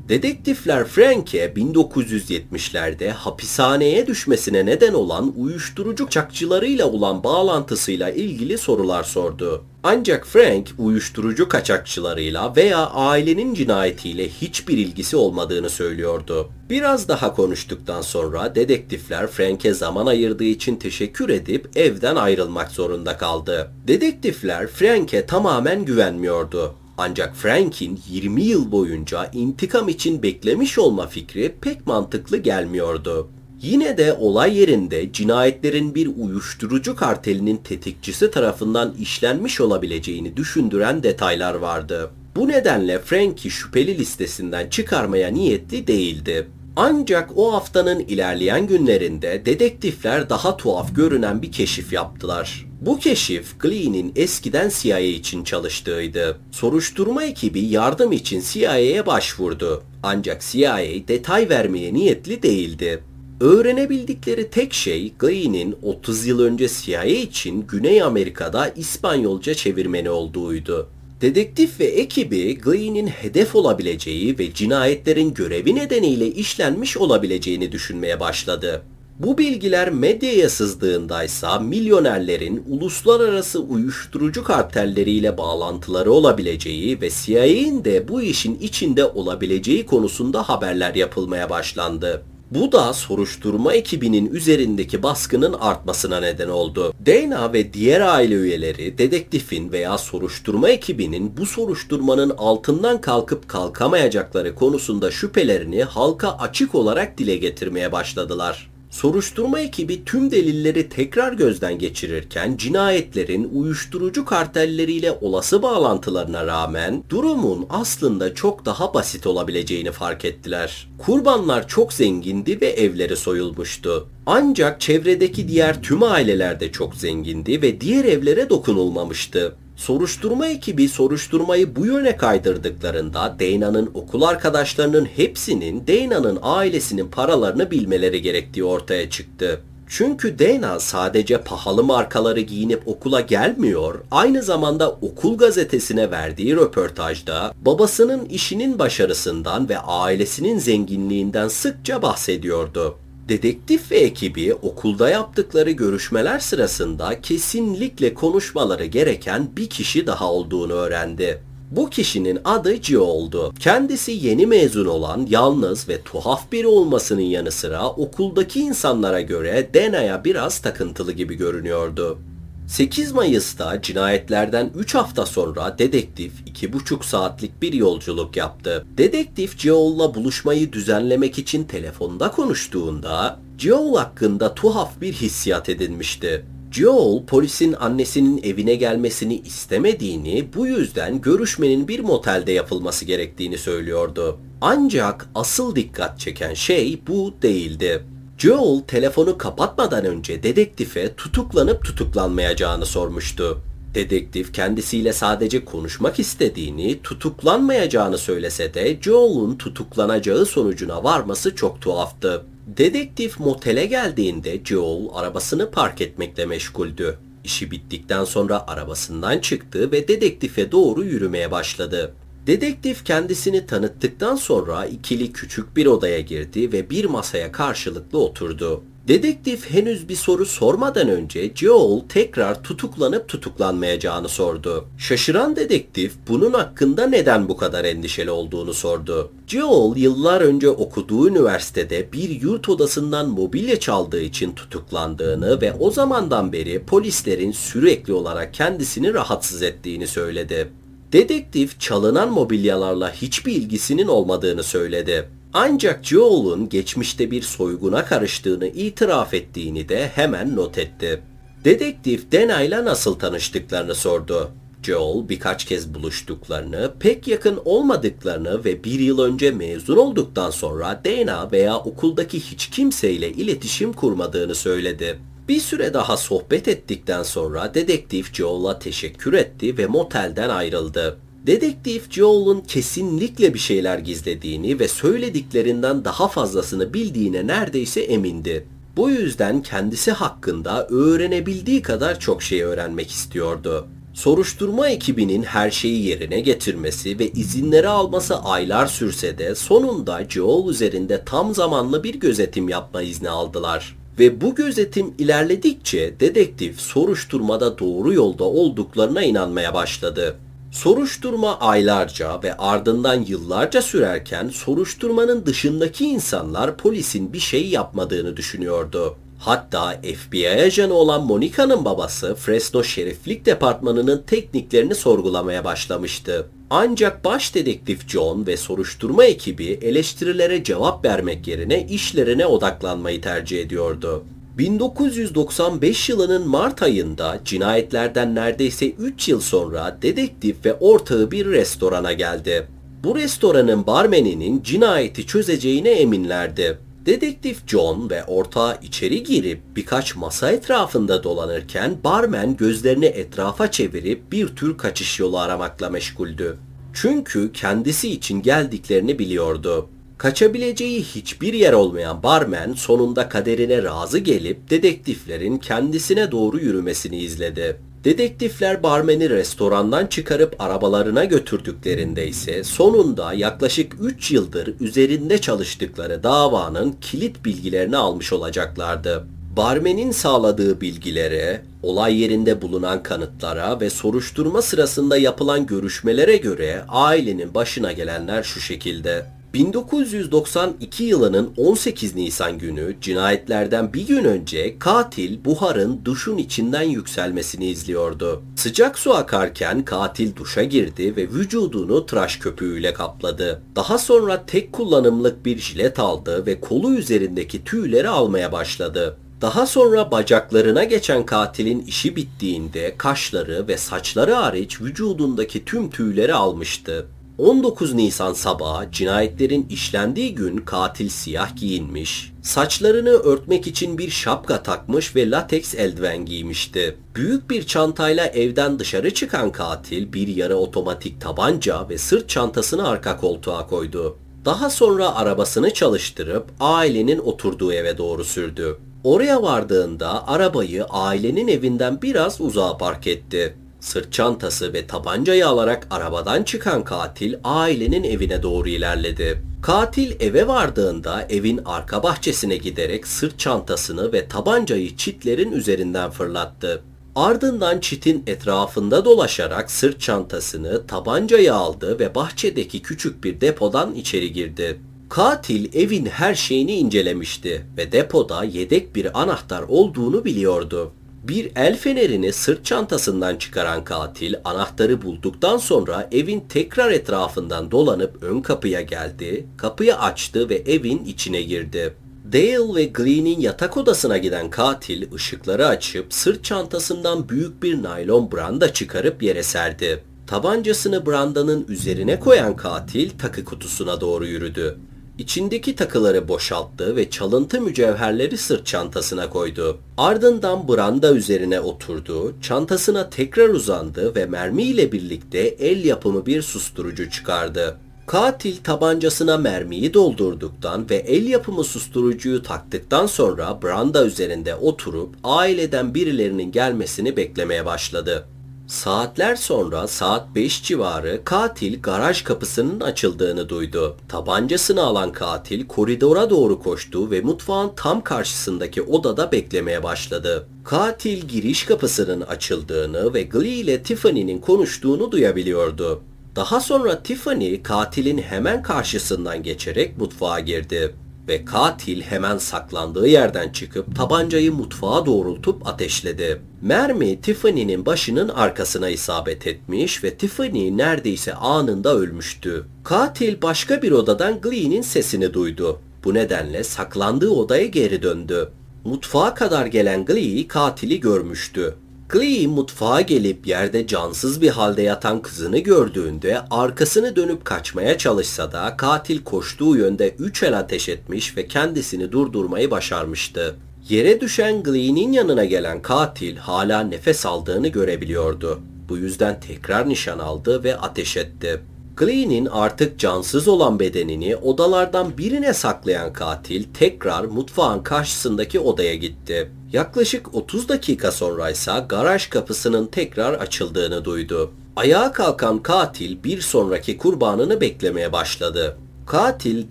Dedektifler 0.08 0.84
Frank'e 0.84 1.46
1970'lerde 1.46 3.10
hapishaneye 3.10 4.06
düşmesine 4.06 4.66
neden 4.66 4.94
olan 4.94 5.32
uyuşturucu 5.36 6.04
kaçakçılarıyla 6.04 6.86
olan 6.86 7.24
bağlantısıyla 7.24 8.10
ilgili 8.10 8.58
sorular 8.58 9.04
sordu. 9.04 9.64
Ancak 9.82 10.26
Frank 10.26 10.68
uyuşturucu 10.78 11.48
kaçakçılarıyla 11.48 12.56
veya 12.56 12.86
ailenin 12.86 13.54
cinayetiyle 13.54 14.28
hiçbir 14.28 14.78
ilgisi 14.78 15.16
olmadığını 15.16 15.70
söylüyordu. 15.70 16.48
Biraz 16.70 17.08
daha 17.08 17.34
konuştuktan 17.34 18.00
sonra 18.00 18.54
dedektifler 18.54 19.26
Frank'e 19.26 19.74
zaman 19.74 20.06
ayırdığı 20.06 20.44
için 20.44 20.76
teşekkür 20.76 21.28
edip 21.28 21.76
evden 21.76 22.16
ayrılmak 22.16 22.70
zorunda 22.70 23.18
kaldı. 23.18 23.70
Dedektifler 23.86 24.66
Frank'e 24.66 25.26
tamamen 25.26 25.84
güvenmiyordu. 25.84 26.74
Ancak 26.98 27.36
Frank'in 27.36 28.00
20 28.08 28.42
yıl 28.42 28.72
boyunca 28.72 29.30
intikam 29.32 29.88
için 29.88 30.22
beklemiş 30.22 30.78
olma 30.78 31.06
fikri 31.06 31.54
pek 31.60 31.86
mantıklı 31.86 32.36
gelmiyordu. 32.36 33.28
Yine 33.62 33.98
de 33.98 34.12
olay 34.12 34.58
yerinde 34.58 35.12
cinayetlerin 35.12 35.94
bir 35.94 36.10
uyuşturucu 36.18 36.96
kartelinin 36.96 37.56
tetikçisi 37.56 38.30
tarafından 38.30 38.94
işlenmiş 39.00 39.60
olabileceğini 39.60 40.36
düşündüren 40.36 41.02
detaylar 41.02 41.54
vardı. 41.54 42.10
Bu 42.36 42.48
nedenle 42.48 42.98
Frank'i 42.98 43.50
şüpheli 43.50 43.98
listesinden 43.98 44.68
çıkarmaya 44.68 45.28
niyetli 45.28 45.86
değildi. 45.86 46.46
Ancak 46.76 47.38
o 47.38 47.52
haftanın 47.52 47.98
ilerleyen 48.00 48.66
günlerinde 48.66 49.46
dedektifler 49.46 50.30
daha 50.30 50.56
tuhaf 50.56 50.96
görünen 50.96 51.42
bir 51.42 51.52
keşif 51.52 51.92
yaptılar. 51.92 52.66
Bu 52.80 52.98
keşif 52.98 53.60
Glee'nin 53.60 54.12
eskiden 54.16 54.70
CIA 54.78 54.98
için 54.98 55.44
çalıştığıydı. 55.44 56.38
Soruşturma 56.50 57.24
ekibi 57.24 57.60
yardım 57.60 58.12
için 58.12 58.42
CIA'ye 58.50 59.06
başvurdu. 59.06 59.82
Ancak 60.02 60.42
CIA 60.42 60.78
detay 61.08 61.48
vermeye 61.48 61.94
niyetli 61.94 62.42
değildi. 62.42 63.02
Öğrenebildikleri 63.40 64.50
tek 64.50 64.72
şey 64.72 65.14
Glee'nin 65.18 65.76
30 65.82 66.26
yıl 66.26 66.40
önce 66.40 66.68
CIA 66.68 67.04
için 67.04 67.66
Güney 67.66 68.02
Amerika'da 68.02 68.68
İspanyolca 68.68 69.54
çevirmeni 69.54 70.10
olduğuydu. 70.10 70.88
Dedektif 71.20 71.80
ve 71.80 71.84
ekibi 71.84 72.58
Glee'nin 72.58 73.06
hedef 73.06 73.54
olabileceği 73.54 74.38
ve 74.38 74.54
cinayetlerin 74.54 75.34
görevi 75.34 75.74
nedeniyle 75.74 76.26
işlenmiş 76.26 76.96
olabileceğini 76.96 77.72
düşünmeye 77.72 78.20
başladı. 78.20 78.82
Bu 79.18 79.38
bilgiler 79.38 79.90
medyaya 79.90 80.50
sızdığındaysa 80.50 81.58
milyonerlerin 81.58 82.64
uluslararası 82.68 83.60
uyuşturucu 83.60 84.44
kartelleriyle 84.44 85.38
bağlantıları 85.38 86.12
olabileceği 86.12 87.00
ve 87.00 87.10
CIA'in 87.10 87.84
de 87.84 88.08
bu 88.08 88.22
işin 88.22 88.58
içinde 88.58 89.04
olabileceği 89.04 89.86
konusunda 89.86 90.48
haberler 90.48 90.94
yapılmaya 90.94 91.50
başlandı. 91.50 92.22
Bu 92.54 92.72
da 92.72 92.92
soruşturma 92.92 93.72
ekibinin 93.72 94.34
üzerindeki 94.34 95.02
baskının 95.02 95.52
artmasına 95.52 96.20
neden 96.20 96.48
oldu. 96.48 96.92
Dana 97.06 97.52
ve 97.52 97.72
diğer 97.72 98.00
aile 98.00 98.34
üyeleri 98.34 98.98
dedektifin 98.98 99.72
veya 99.72 99.98
soruşturma 99.98 100.68
ekibinin 100.68 101.36
bu 101.36 101.46
soruşturmanın 101.46 102.30
altından 102.38 103.00
kalkıp 103.00 103.48
kalkamayacakları 103.48 104.54
konusunda 104.54 105.10
şüphelerini 105.10 105.84
halka 105.84 106.36
açık 106.38 106.74
olarak 106.74 107.18
dile 107.18 107.36
getirmeye 107.36 107.92
başladılar. 107.92 108.73
Soruşturma 108.94 109.60
ekibi 109.60 110.04
tüm 110.04 110.30
delilleri 110.30 110.88
tekrar 110.88 111.32
gözden 111.32 111.78
geçirirken 111.78 112.56
cinayetlerin 112.56 113.50
uyuşturucu 113.54 114.24
kartelleriyle 114.24 115.12
olası 115.20 115.62
bağlantılarına 115.62 116.46
rağmen 116.46 117.04
durumun 117.10 117.66
aslında 117.70 118.34
çok 118.34 118.64
daha 118.64 118.94
basit 118.94 119.26
olabileceğini 119.26 119.92
fark 119.92 120.24
ettiler. 120.24 120.88
Kurbanlar 120.98 121.68
çok 121.68 121.92
zengindi 121.92 122.60
ve 122.60 122.66
evleri 122.66 123.16
soyulmuştu. 123.16 124.08
Ancak 124.26 124.80
çevredeki 124.80 125.48
diğer 125.48 125.82
tüm 125.82 126.02
aileler 126.02 126.60
de 126.60 126.72
çok 126.72 126.94
zengindi 126.94 127.62
ve 127.62 127.80
diğer 127.80 128.04
evlere 128.04 128.50
dokunulmamıştı. 128.50 129.56
Soruşturma 129.76 130.46
ekibi 130.46 130.88
soruşturmayı 130.88 131.76
bu 131.76 131.86
yöne 131.86 132.16
kaydırdıklarında 132.16 133.36
Dana'nın 133.40 133.90
okul 133.94 134.22
arkadaşlarının 134.22 135.04
hepsinin 135.04 135.86
Dana'nın 135.86 136.38
ailesinin 136.42 137.08
paralarını 137.08 137.70
bilmeleri 137.70 138.22
gerektiği 138.22 138.64
ortaya 138.64 139.10
çıktı. 139.10 139.60
Çünkü 139.88 140.38
Dana 140.38 140.80
sadece 140.80 141.40
pahalı 141.40 141.84
markaları 141.84 142.40
giyinip 142.40 142.88
okula 142.88 143.20
gelmiyor, 143.20 144.00
aynı 144.10 144.42
zamanda 144.42 144.90
okul 144.90 145.38
gazetesine 145.38 146.10
verdiği 146.10 146.56
röportajda 146.56 147.54
babasının 147.66 148.24
işinin 148.24 148.78
başarısından 148.78 149.68
ve 149.68 149.78
ailesinin 149.78 150.58
zenginliğinden 150.58 151.48
sıkça 151.48 152.02
bahsediyordu. 152.02 152.98
Dedektif 153.28 153.90
ve 153.90 153.96
ekibi 153.96 154.54
okulda 154.54 155.10
yaptıkları 155.10 155.70
görüşmeler 155.70 156.38
sırasında 156.38 157.20
kesinlikle 157.20 158.14
konuşmaları 158.14 158.84
gereken 158.84 159.48
bir 159.56 159.70
kişi 159.70 160.06
daha 160.06 160.32
olduğunu 160.32 160.72
öğrendi. 160.72 161.42
Bu 161.70 161.90
kişinin 161.90 162.38
adı 162.44 162.82
Joel'du. 162.82 163.52
Kendisi 163.60 164.12
yeni 164.12 164.46
mezun 164.46 164.86
olan, 164.86 165.26
yalnız 165.30 165.88
ve 165.88 166.02
tuhaf 166.02 166.52
biri 166.52 166.66
olmasının 166.66 167.20
yanı 167.20 167.50
sıra 167.50 167.88
okuldaki 167.88 168.60
insanlara 168.60 169.20
göre 169.20 169.70
Dana'ya 169.74 170.24
biraz 170.24 170.58
takıntılı 170.58 171.12
gibi 171.12 171.34
görünüyordu. 171.34 172.18
8 172.66 173.12
Mayıs'ta 173.12 173.82
cinayetlerden 173.82 174.70
3 174.74 174.94
hafta 174.94 175.26
sonra 175.26 175.78
dedektif 175.78 176.32
2,5 176.46 177.04
saatlik 177.04 177.62
bir 177.62 177.72
yolculuk 177.72 178.36
yaptı. 178.36 178.86
Dedektif 178.98 179.58
Joel'la 179.58 180.14
buluşmayı 180.14 180.72
düzenlemek 180.72 181.38
için 181.38 181.64
telefonda 181.64 182.30
konuştuğunda 182.30 183.40
Joel 183.58 183.96
hakkında 183.96 184.54
tuhaf 184.54 185.00
bir 185.00 185.12
hissiyat 185.12 185.68
edinmişti. 185.68 186.44
Joel 186.70 187.24
polisin 187.26 187.72
annesinin 187.80 188.40
evine 188.42 188.74
gelmesini 188.74 189.38
istemediğini, 189.38 190.48
bu 190.56 190.66
yüzden 190.66 191.20
görüşmenin 191.20 191.88
bir 191.88 192.00
motelde 192.00 192.52
yapılması 192.52 193.04
gerektiğini 193.04 193.58
söylüyordu. 193.58 194.38
Ancak 194.60 195.28
asıl 195.34 195.76
dikkat 195.76 196.20
çeken 196.20 196.54
şey 196.54 197.00
bu 197.06 197.34
değildi. 197.42 198.04
Joel 198.38 198.80
telefonu 198.80 199.38
kapatmadan 199.38 200.04
önce 200.04 200.42
dedektife 200.42 201.14
tutuklanıp 201.14 201.84
tutuklanmayacağını 201.84 202.86
sormuştu. 202.86 203.60
Dedektif 203.94 204.52
kendisiyle 204.52 205.12
sadece 205.12 205.64
konuşmak 205.64 206.20
istediğini, 206.20 207.02
tutuklanmayacağını 207.02 208.18
söylese 208.18 208.74
de 208.74 208.98
Joel'un 209.00 209.56
tutuklanacağı 209.56 210.46
sonucuna 210.46 211.04
varması 211.04 211.54
çok 211.54 211.80
tuhaftı. 211.80 212.44
Dedektif 212.66 213.40
motele 213.40 213.86
geldiğinde 213.86 214.64
Joel 214.64 215.08
arabasını 215.14 215.70
park 215.70 216.00
etmekle 216.00 216.46
meşguldü. 216.46 217.18
İşi 217.44 217.70
bittikten 217.70 218.24
sonra 218.24 218.66
arabasından 218.66 219.38
çıktı 219.38 219.92
ve 219.92 220.08
dedektife 220.08 220.72
doğru 220.72 221.04
yürümeye 221.04 221.50
başladı. 221.50 222.14
Dedektif 222.46 223.04
kendisini 223.04 223.66
tanıttıktan 223.66 224.36
sonra 224.36 224.86
ikili 224.86 225.32
küçük 225.32 225.76
bir 225.76 225.86
odaya 225.86 226.20
girdi 226.20 226.72
ve 226.72 226.90
bir 226.90 227.04
masaya 227.04 227.52
karşılıklı 227.52 228.18
oturdu. 228.18 228.82
Dedektif 229.08 229.70
henüz 229.70 230.08
bir 230.08 230.16
soru 230.16 230.46
sormadan 230.46 231.08
önce 231.08 231.54
Joel 231.54 232.00
tekrar 232.08 232.62
tutuklanıp 232.62 233.28
tutuklanmayacağını 233.28 234.28
sordu. 234.28 234.84
Şaşıran 234.98 235.56
dedektif 235.56 236.12
bunun 236.28 236.52
hakkında 236.52 237.06
neden 237.06 237.48
bu 237.48 237.56
kadar 237.56 237.84
endişeli 237.84 238.30
olduğunu 238.30 238.74
sordu. 238.74 239.30
Joel 239.46 239.96
yıllar 239.96 240.40
önce 240.40 240.68
okuduğu 240.68 241.28
üniversitede 241.28 242.12
bir 242.12 242.40
yurt 242.40 242.68
odasından 242.68 243.28
mobilya 243.28 243.80
çaldığı 243.80 244.22
için 244.22 244.54
tutuklandığını 244.54 245.60
ve 245.60 245.72
o 245.72 245.90
zamandan 245.90 246.52
beri 246.52 246.84
polislerin 246.84 247.52
sürekli 247.52 248.12
olarak 248.12 248.54
kendisini 248.54 249.14
rahatsız 249.14 249.62
ettiğini 249.62 250.06
söyledi. 250.06 250.68
Dedektif 251.12 251.80
çalınan 251.80 252.32
mobilyalarla 252.32 253.12
hiçbir 253.12 253.52
ilgisinin 253.52 254.06
olmadığını 254.06 254.62
söyledi. 254.62 255.28
Ancak 255.52 256.04
Joel'un 256.04 256.68
geçmişte 256.68 257.30
bir 257.30 257.42
soyguna 257.42 258.04
karıştığını 258.04 258.66
itiraf 258.66 259.34
ettiğini 259.34 259.88
de 259.88 260.08
hemen 260.08 260.56
not 260.56 260.78
etti. 260.78 261.22
Dedektif 261.64 262.32
Dana 262.32 262.62
ile 262.62 262.84
nasıl 262.84 263.14
tanıştıklarını 263.14 263.94
sordu. 263.94 264.50
Joel 264.82 265.28
birkaç 265.28 265.64
kez 265.64 265.94
buluştuklarını, 265.94 266.92
pek 267.00 267.28
yakın 267.28 267.60
olmadıklarını 267.64 268.64
ve 268.64 268.84
bir 268.84 269.00
yıl 269.00 269.18
önce 269.18 269.50
mezun 269.50 269.96
olduktan 269.96 270.50
sonra 270.50 271.00
Dana 271.04 271.52
veya 271.52 271.76
okuldaki 271.76 272.40
hiç 272.40 272.70
kimseyle 272.70 273.32
iletişim 273.32 273.92
kurmadığını 273.92 274.54
söyledi. 274.54 275.18
Bir 275.48 275.60
süre 275.60 275.94
daha 275.94 276.16
sohbet 276.16 276.68
ettikten 276.68 277.22
sonra 277.22 277.74
dedektif 277.74 278.34
Joel'a 278.34 278.78
teşekkür 278.78 279.32
etti 279.32 279.78
ve 279.78 279.86
motelden 279.86 280.48
ayrıldı. 280.48 281.18
Dedektif 281.46 282.10
Joel'un 282.10 282.60
kesinlikle 282.60 283.54
bir 283.54 283.58
şeyler 283.58 283.98
gizlediğini 283.98 284.78
ve 284.78 284.88
söylediklerinden 284.88 286.04
daha 286.04 286.28
fazlasını 286.28 286.94
bildiğine 286.94 287.46
neredeyse 287.46 288.00
emindi. 288.00 288.66
Bu 288.96 289.10
yüzden 289.10 289.62
kendisi 289.62 290.12
hakkında 290.12 290.86
öğrenebildiği 290.86 291.82
kadar 291.82 292.20
çok 292.20 292.42
şey 292.42 292.62
öğrenmek 292.62 293.10
istiyordu. 293.10 293.86
Soruşturma 294.14 294.88
ekibinin 294.88 295.42
her 295.42 295.70
şeyi 295.70 296.06
yerine 296.06 296.40
getirmesi 296.40 297.18
ve 297.18 297.30
izinleri 297.30 297.88
alması 297.88 298.38
aylar 298.38 298.86
sürse 298.86 299.38
de 299.38 299.54
sonunda 299.54 300.24
Joel 300.28 300.70
üzerinde 300.70 301.24
tam 301.26 301.54
zamanlı 301.54 302.04
bir 302.04 302.14
gözetim 302.14 302.68
yapma 302.68 303.02
izni 303.02 303.30
aldılar. 303.30 304.03
Ve 304.18 304.40
bu 304.40 304.54
gözetim 304.54 305.14
ilerledikçe 305.18 306.20
dedektif 306.20 306.80
soruşturmada 306.80 307.78
doğru 307.78 308.12
yolda 308.12 308.44
olduklarına 308.44 309.22
inanmaya 309.22 309.74
başladı. 309.74 310.36
Soruşturma 310.72 311.60
aylarca 311.60 312.42
ve 312.42 312.56
ardından 312.56 313.24
yıllarca 313.28 313.82
sürerken 313.82 314.48
soruşturmanın 314.48 315.46
dışındaki 315.46 316.04
insanlar 316.04 316.76
polisin 316.76 317.32
bir 317.32 317.38
şey 317.38 317.68
yapmadığını 317.68 318.36
düşünüyordu. 318.36 319.16
Hatta 319.44 320.00
FBI 320.16 320.50
ajanı 320.50 320.94
olan 320.94 321.24
Monica'nın 321.24 321.84
babası 321.84 322.34
Fresno 322.34 322.84
Şeriflik 322.84 323.46
Departmanı'nın 323.46 324.22
tekniklerini 324.26 324.94
sorgulamaya 324.94 325.64
başlamıştı. 325.64 326.46
Ancak 326.70 327.24
baş 327.24 327.54
dedektif 327.54 328.08
John 328.08 328.46
ve 328.46 328.56
soruşturma 328.56 329.24
ekibi 329.24 329.64
eleştirilere 329.64 330.64
cevap 330.64 331.04
vermek 331.04 331.46
yerine 331.46 331.86
işlerine 331.86 332.46
odaklanmayı 332.46 333.20
tercih 333.20 333.60
ediyordu. 333.60 334.24
1995 334.58 336.08
yılının 336.08 336.48
Mart 336.48 336.82
ayında 336.82 337.40
cinayetlerden 337.44 338.34
neredeyse 338.34 338.90
3 338.90 339.28
yıl 339.28 339.40
sonra 339.40 339.98
dedektif 340.02 340.64
ve 340.64 340.74
ortağı 340.74 341.30
bir 341.30 341.46
restorana 341.46 342.12
geldi. 342.12 342.68
Bu 343.04 343.16
restoranın 343.16 343.86
barmeninin 343.86 344.62
cinayeti 344.62 345.26
çözeceğine 345.26 345.90
eminlerdi. 345.90 346.78
Dedektif 347.06 347.66
John 347.66 348.10
ve 348.10 348.24
ortağı 348.24 348.78
içeri 348.82 349.22
girip 349.22 349.60
birkaç 349.76 350.16
masa 350.16 350.50
etrafında 350.50 351.22
dolanırken 351.22 351.96
barmen 352.04 352.56
gözlerini 352.56 353.06
etrafa 353.06 353.70
çevirip 353.70 354.32
bir 354.32 354.48
tür 354.48 354.78
kaçış 354.78 355.20
yolu 355.20 355.38
aramakla 355.38 355.90
meşguldü. 355.90 356.58
Çünkü 356.92 357.52
kendisi 357.52 358.10
için 358.10 358.42
geldiklerini 358.42 359.18
biliyordu. 359.18 359.88
Kaçabileceği 360.18 361.02
hiçbir 361.02 361.52
yer 361.52 361.72
olmayan 361.72 362.22
barmen 362.22 362.72
sonunda 362.72 363.28
kaderine 363.28 363.82
razı 363.82 364.18
gelip 364.18 364.70
dedektiflerin 364.70 365.58
kendisine 365.58 366.30
doğru 366.30 366.60
yürümesini 366.60 367.18
izledi. 367.18 367.80
Dedektifler 368.04 368.82
barmeni 368.82 369.30
restorandan 369.30 370.06
çıkarıp 370.06 370.56
arabalarına 370.58 371.24
götürdüklerinde 371.24 372.28
ise 372.28 372.64
sonunda 372.64 373.32
yaklaşık 373.32 373.96
3 374.00 374.30
yıldır 374.30 374.80
üzerinde 374.80 375.40
çalıştıkları 375.40 376.22
davanın 376.22 376.96
kilit 377.00 377.44
bilgilerini 377.44 377.96
almış 377.96 378.32
olacaklardı. 378.32 379.24
Barmenin 379.56 380.10
sağladığı 380.10 380.80
bilgilere, 380.80 381.62
olay 381.82 382.20
yerinde 382.20 382.62
bulunan 382.62 383.02
kanıtlara 383.02 383.80
ve 383.80 383.90
soruşturma 383.90 384.62
sırasında 384.62 385.16
yapılan 385.16 385.66
görüşmelere 385.66 386.36
göre 386.36 386.84
ailenin 386.88 387.54
başına 387.54 387.92
gelenler 387.92 388.42
şu 388.42 388.60
şekilde. 388.60 389.26
1992 389.54 391.04
yılının 391.04 391.52
18 391.56 392.14
Nisan 392.14 392.58
günü 392.58 392.96
cinayetlerden 393.00 393.92
bir 393.92 394.06
gün 394.06 394.24
önce 394.24 394.78
katil 394.78 395.44
buharın 395.44 396.00
duşun 396.04 396.38
içinden 396.38 396.82
yükselmesini 396.82 397.66
izliyordu. 397.66 398.42
Sıcak 398.56 398.98
su 398.98 399.14
akarken 399.14 399.84
katil 399.84 400.36
duşa 400.36 400.62
girdi 400.62 401.16
ve 401.16 401.22
vücudunu 401.22 402.06
tıraş 402.06 402.36
köpüğüyle 402.36 402.94
kapladı. 402.94 403.62
Daha 403.76 403.98
sonra 403.98 404.46
tek 404.46 404.72
kullanımlık 404.72 405.46
bir 405.46 405.58
jilet 405.58 405.98
aldı 405.98 406.46
ve 406.46 406.60
kolu 406.60 406.94
üzerindeki 406.94 407.64
tüyleri 407.64 408.08
almaya 408.08 408.52
başladı. 408.52 409.16
Daha 409.40 409.66
sonra 409.66 410.10
bacaklarına 410.10 410.84
geçen 410.84 411.26
katilin 411.26 411.80
işi 411.80 412.16
bittiğinde 412.16 412.94
kaşları 412.98 413.68
ve 413.68 413.76
saçları 413.76 414.32
hariç 414.32 414.80
vücudundaki 414.80 415.64
tüm 415.64 415.90
tüyleri 415.90 416.34
almıştı. 416.34 417.06
19 417.38 417.94
Nisan 417.94 418.32
sabahı 418.32 418.90
cinayetlerin 418.92 419.66
işlendiği 419.70 420.34
gün 420.34 420.56
katil 420.56 421.08
siyah 421.08 421.56
giyinmiş, 421.56 422.32
saçlarını 422.42 423.10
örtmek 423.10 423.66
için 423.66 423.98
bir 423.98 424.10
şapka 424.10 424.62
takmış 424.62 425.16
ve 425.16 425.30
lateks 425.30 425.74
eldiven 425.74 426.24
giymişti. 426.26 426.96
Büyük 427.14 427.50
bir 427.50 427.66
çantayla 427.66 428.26
evden 428.26 428.78
dışarı 428.78 429.14
çıkan 429.14 429.52
katil 429.52 430.12
bir 430.12 430.28
yarı 430.28 430.56
otomatik 430.56 431.20
tabanca 431.20 431.88
ve 431.88 431.98
sırt 431.98 432.28
çantasını 432.28 432.88
arka 432.88 433.16
koltuğa 433.16 433.66
koydu. 433.66 434.16
Daha 434.44 434.70
sonra 434.70 435.14
arabasını 435.14 435.74
çalıştırıp 435.74 436.46
ailenin 436.60 437.18
oturduğu 437.18 437.72
eve 437.72 437.98
doğru 437.98 438.24
sürdü. 438.24 438.78
Oraya 439.04 439.42
vardığında 439.42 440.28
arabayı 440.28 440.84
ailenin 440.84 441.48
evinden 441.48 442.02
biraz 442.02 442.40
uzağa 442.40 442.76
park 442.76 443.06
etti. 443.06 443.56
Sırt 443.84 444.12
çantası 444.12 444.72
ve 444.72 444.86
tabancayı 444.86 445.48
alarak 445.48 445.86
arabadan 445.90 446.42
çıkan 446.42 446.84
katil 446.84 447.34
ailenin 447.44 448.04
evine 448.04 448.42
doğru 448.42 448.68
ilerledi. 448.68 449.42
Katil 449.62 450.20
eve 450.20 450.48
vardığında 450.48 451.26
evin 451.30 451.60
arka 451.64 452.02
bahçesine 452.02 452.56
giderek 452.56 453.06
sırt 453.06 453.38
çantasını 453.38 454.12
ve 454.12 454.28
tabancayı 454.28 454.96
çitlerin 454.96 455.52
üzerinden 455.52 456.10
fırlattı. 456.10 456.82
Ardından 457.14 457.80
çitin 457.80 458.24
etrafında 458.26 459.04
dolaşarak 459.04 459.70
sırt 459.70 460.00
çantasını, 460.00 460.86
tabancayı 460.86 461.54
aldı 461.54 461.98
ve 461.98 462.14
bahçedeki 462.14 462.82
küçük 462.82 463.24
bir 463.24 463.40
depodan 463.40 463.94
içeri 463.94 464.32
girdi. 464.32 464.80
Katil 465.08 465.74
evin 465.74 466.06
her 466.06 466.34
şeyini 466.34 466.72
incelemişti 466.72 467.66
ve 467.76 467.92
depoda 467.92 468.44
yedek 468.44 468.96
bir 468.96 469.20
anahtar 469.22 469.62
olduğunu 469.68 470.24
biliyordu. 470.24 470.92
Bir 471.28 471.52
el 471.56 471.76
fenerini 471.76 472.32
sırt 472.32 472.64
çantasından 472.64 473.36
çıkaran 473.36 473.84
katil 473.84 474.34
anahtarı 474.44 475.02
bulduktan 475.02 475.56
sonra 475.56 476.08
evin 476.12 476.40
tekrar 476.48 476.90
etrafından 476.90 477.70
dolanıp 477.70 478.22
ön 478.22 478.40
kapıya 478.40 478.80
geldi, 478.80 479.46
kapıyı 479.56 479.98
açtı 479.98 480.48
ve 480.48 480.54
evin 480.54 481.04
içine 481.04 481.42
girdi. 481.42 481.94
Dale 482.32 482.74
ve 482.74 482.84
Glenn'in 482.84 483.40
yatak 483.40 483.76
odasına 483.76 484.18
giden 484.18 484.50
katil 484.50 485.12
ışıkları 485.12 485.66
açıp 485.66 486.14
sırt 486.14 486.44
çantasından 486.44 487.28
büyük 487.28 487.62
bir 487.62 487.82
naylon 487.82 488.32
branda 488.32 488.72
çıkarıp 488.72 489.22
yere 489.22 489.42
serdi. 489.42 490.04
Tabancasını 490.26 491.06
brandanın 491.06 491.66
üzerine 491.68 492.20
koyan 492.20 492.56
katil 492.56 493.10
takı 493.18 493.44
kutusuna 493.44 494.00
doğru 494.00 494.26
yürüdü. 494.26 494.78
İçindeki 495.18 495.76
takıları 495.76 496.28
boşalttı 496.28 496.96
ve 496.96 497.10
çalıntı 497.10 497.60
mücevherleri 497.60 498.38
sırt 498.38 498.66
çantasına 498.66 499.30
koydu. 499.30 499.78
Ardından 499.96 500.68
branda 500.68 501.14
üzerine 501.14 501.60
oturdu, 501.60 502.34
çantasına 502.42 503.10
tekrar 503.10 503.48
uzandı 503.48 504.14
ve 504.14 504.26
mermiyle 504.26 504.92
birlikte 504.92 505.38
el 505.38 505.84
yapımı 505.84 506.26
bir 506.26 506.42
susturucu 506.42 507.10
çıkardı. 507.10 507.76
Katil 508.06 508.56
tabancasına 508.56 509.36
mermiyi 509.38 509.94
doldurduktan 509.94 510.90
ve 510.90 510.96
el 510.96 511.26
yapımı 511.26 511.64
susturucuyu 511.64 512.42
taktıktan 512.42 513.06
sonra 513.06 513.62
branda 513.62 514.06
üzerinde 514.06 514.54
oturup 514.54 515.14
aileden 515.24 515.94
birilerinin 515.94 516.52
gelmesini 516.52 517.16
beklemeye 517.16 517.66
başladı. 517.66 518.26
Saatler 518.66 519.36
sonra 519.36 519.86
saat 519.86 520.34
5 520.34 520.62
civarı 520.62 521.20
katil 521.24 521.82
garaj 521.82 522.24
kapısının 522.24 522.80
açıldığını 522.80 523.48
duydu. 523.48 523.96
Tabancasını 524.08 524.82
alan 524.82 525.12
katil 525.12 525.68
koridora 525.68 526.30
doğru 526.30 526.62
koştu 526.62 527.10
ve 527.10 527.20
mutfağın 527.20 527.72
tam 527.76 528.04
karşısındaki 528.04 528.82
odada 528.82 529.32
beklemeye 529.32 529.82
başladı. 529.82 530.46
Katil 530.64 531.28
giriş 531.28 531.64
kapısının 531.64 532.20
açıldığını 532.20 533.14
ve 533.14 533.22
Glee 533.22 533.48
ile 533.48 533.82
Tiffany'nin 533.82 534.40
konuştuğunu 534.40 535.12
duyabiliyordu. 535.12 536.02
Daha 536.36 536.60
sonra 536.60 537.02
Tiffany 537.02 537.62
katilin 537.62 538.18
hemen 538.18 538.62
karşısından 538.62 539.42
geçerek 539.42 539.98
mutfağa 539.98 540.40
girdi 540.40 540.94
ve 541.28 541.44
katil 541.44 542.02
hemen 542.02 542.38
saklandığı 542.38 543.06
yerden 543.06 543.48
çıkıp 543.48 543.96
tabancayı 543.96 544.52
mutfağa 544.52 545.06
doğrultup 545.06 545.68
ateşledi. 545.68 546.40
Mermi 546.62 547.20
Tiffany'nin 547.20 547.86
başının 547.86 548.28
arkasına 548.28 548.88
isabet 548.88 549.46
etmiş 549.46 550.04
ve 550.04 550.14
Tiffany 550.14 550.76
neredeyse 550.76 551.34
anında 551.34 551.94
ölmüştü. 551.94 552.64
Katil 552.84 553.42
başka 553.42 553.82
bir 553.82 553.92
odadan 553.92 554.40
Glee'nin 554.40 554.82
sesini 554.82 555.34
duydu. 555.34 555.80
Bu 556.04 556.14
nedenle 556.14 556.64
saklandığı 556.64 557.30
odaya 557.30 557.66
geri 557.66 558.02
döndü. 558.02 558.50
Mutfağa 558.84 559.34
kadar 559.34 559.66
gelen 559.66 560.04
Glee 560.04 560.48
katili 560.48 561.00
görmüştü. 561.00 561.74
Glee 562.14 562.46
mutfağa 562.46 563.00
gelip 563.00 563.46
yerde 563.46 563.86
cansız 563.86 564.40
bir 564.40 564.48
halde 564.48 564.82
yatan 564.82 565.22
kızını 565.22 565.58
gördüğünde 565.58 566.40
arkasını 566.50 567.16
dönüp 567.16 567.44
kaçmaya 567.44 567.98
çalışsa 567.98 568.52
da 568.52 568.76
katil 568.76 569.24
koştuğu 569.24 569.76
yönde 569.76 570.14
üç 570.18 570.42
el 570.42 570.58
ateş 570.58 570.88
etmiş 570.88 571.36
ve 571.36 571.48
kendisini 571.48 572.12
durdurmayı 572.12 572.70
başarmıştı. 572.70 573.56
Yere 573.88 574.20
düşen 574.20 574.62
Glee'nin 574.62 575.12
yanına 575.12 575.44
gelen 575.44 575.82
katil 575.82 576.36
hala 576.36 576.80
nefes 576.80 577.26
aldığını 577.26 577.68
görebiliyordu. 577.68 578.60
Bu 578.88 578.96
yüzden 578.96 579.40
tekrar 579.40 579.88
nişan 579.88 580.18
aldı 580.18 580.64
ve 580.64 580.76
ateş 580.76 581.16
etti. 581.16 581.60
Glee'nin 581.96 582.46
artık 582.46 582.98
cansız 582.98 583.48
olan 583.48 583.80
bedenini 583.80 584.36
odalardan 584.36 585.18
birine 585.18 585.54
saklayan 585.54 586.12
katil 586.12 586.64
tekrar 586.78 587.24
mutfağın 587.24 587.82
karşısındaki 587.82 588.60
odaya 588.60 588.94
gitti. 588.94 589.50
Yaklaşık 589.74 590.34
30 590.34 590.68
dakika 590.68 591.12
sonra 591.12 591.50
ise 591.50 591.72
garaj 591.88 592.28
kapısının 592.28 592.86
tekrar 592.86 593.34
açıldığını 593.34 594.04
duydu. 594.04 594.50
Ayağa 594.76 595.12
kalkan 595.12 595.62
katil 595.62 596.24
bir 596.24 596.40
sonraki 596.40 596.98
kurbanını 596.98 597.60
beklemeye 597.60 598.12
başladı. 598.12 598.76
Katil 599.06 599.70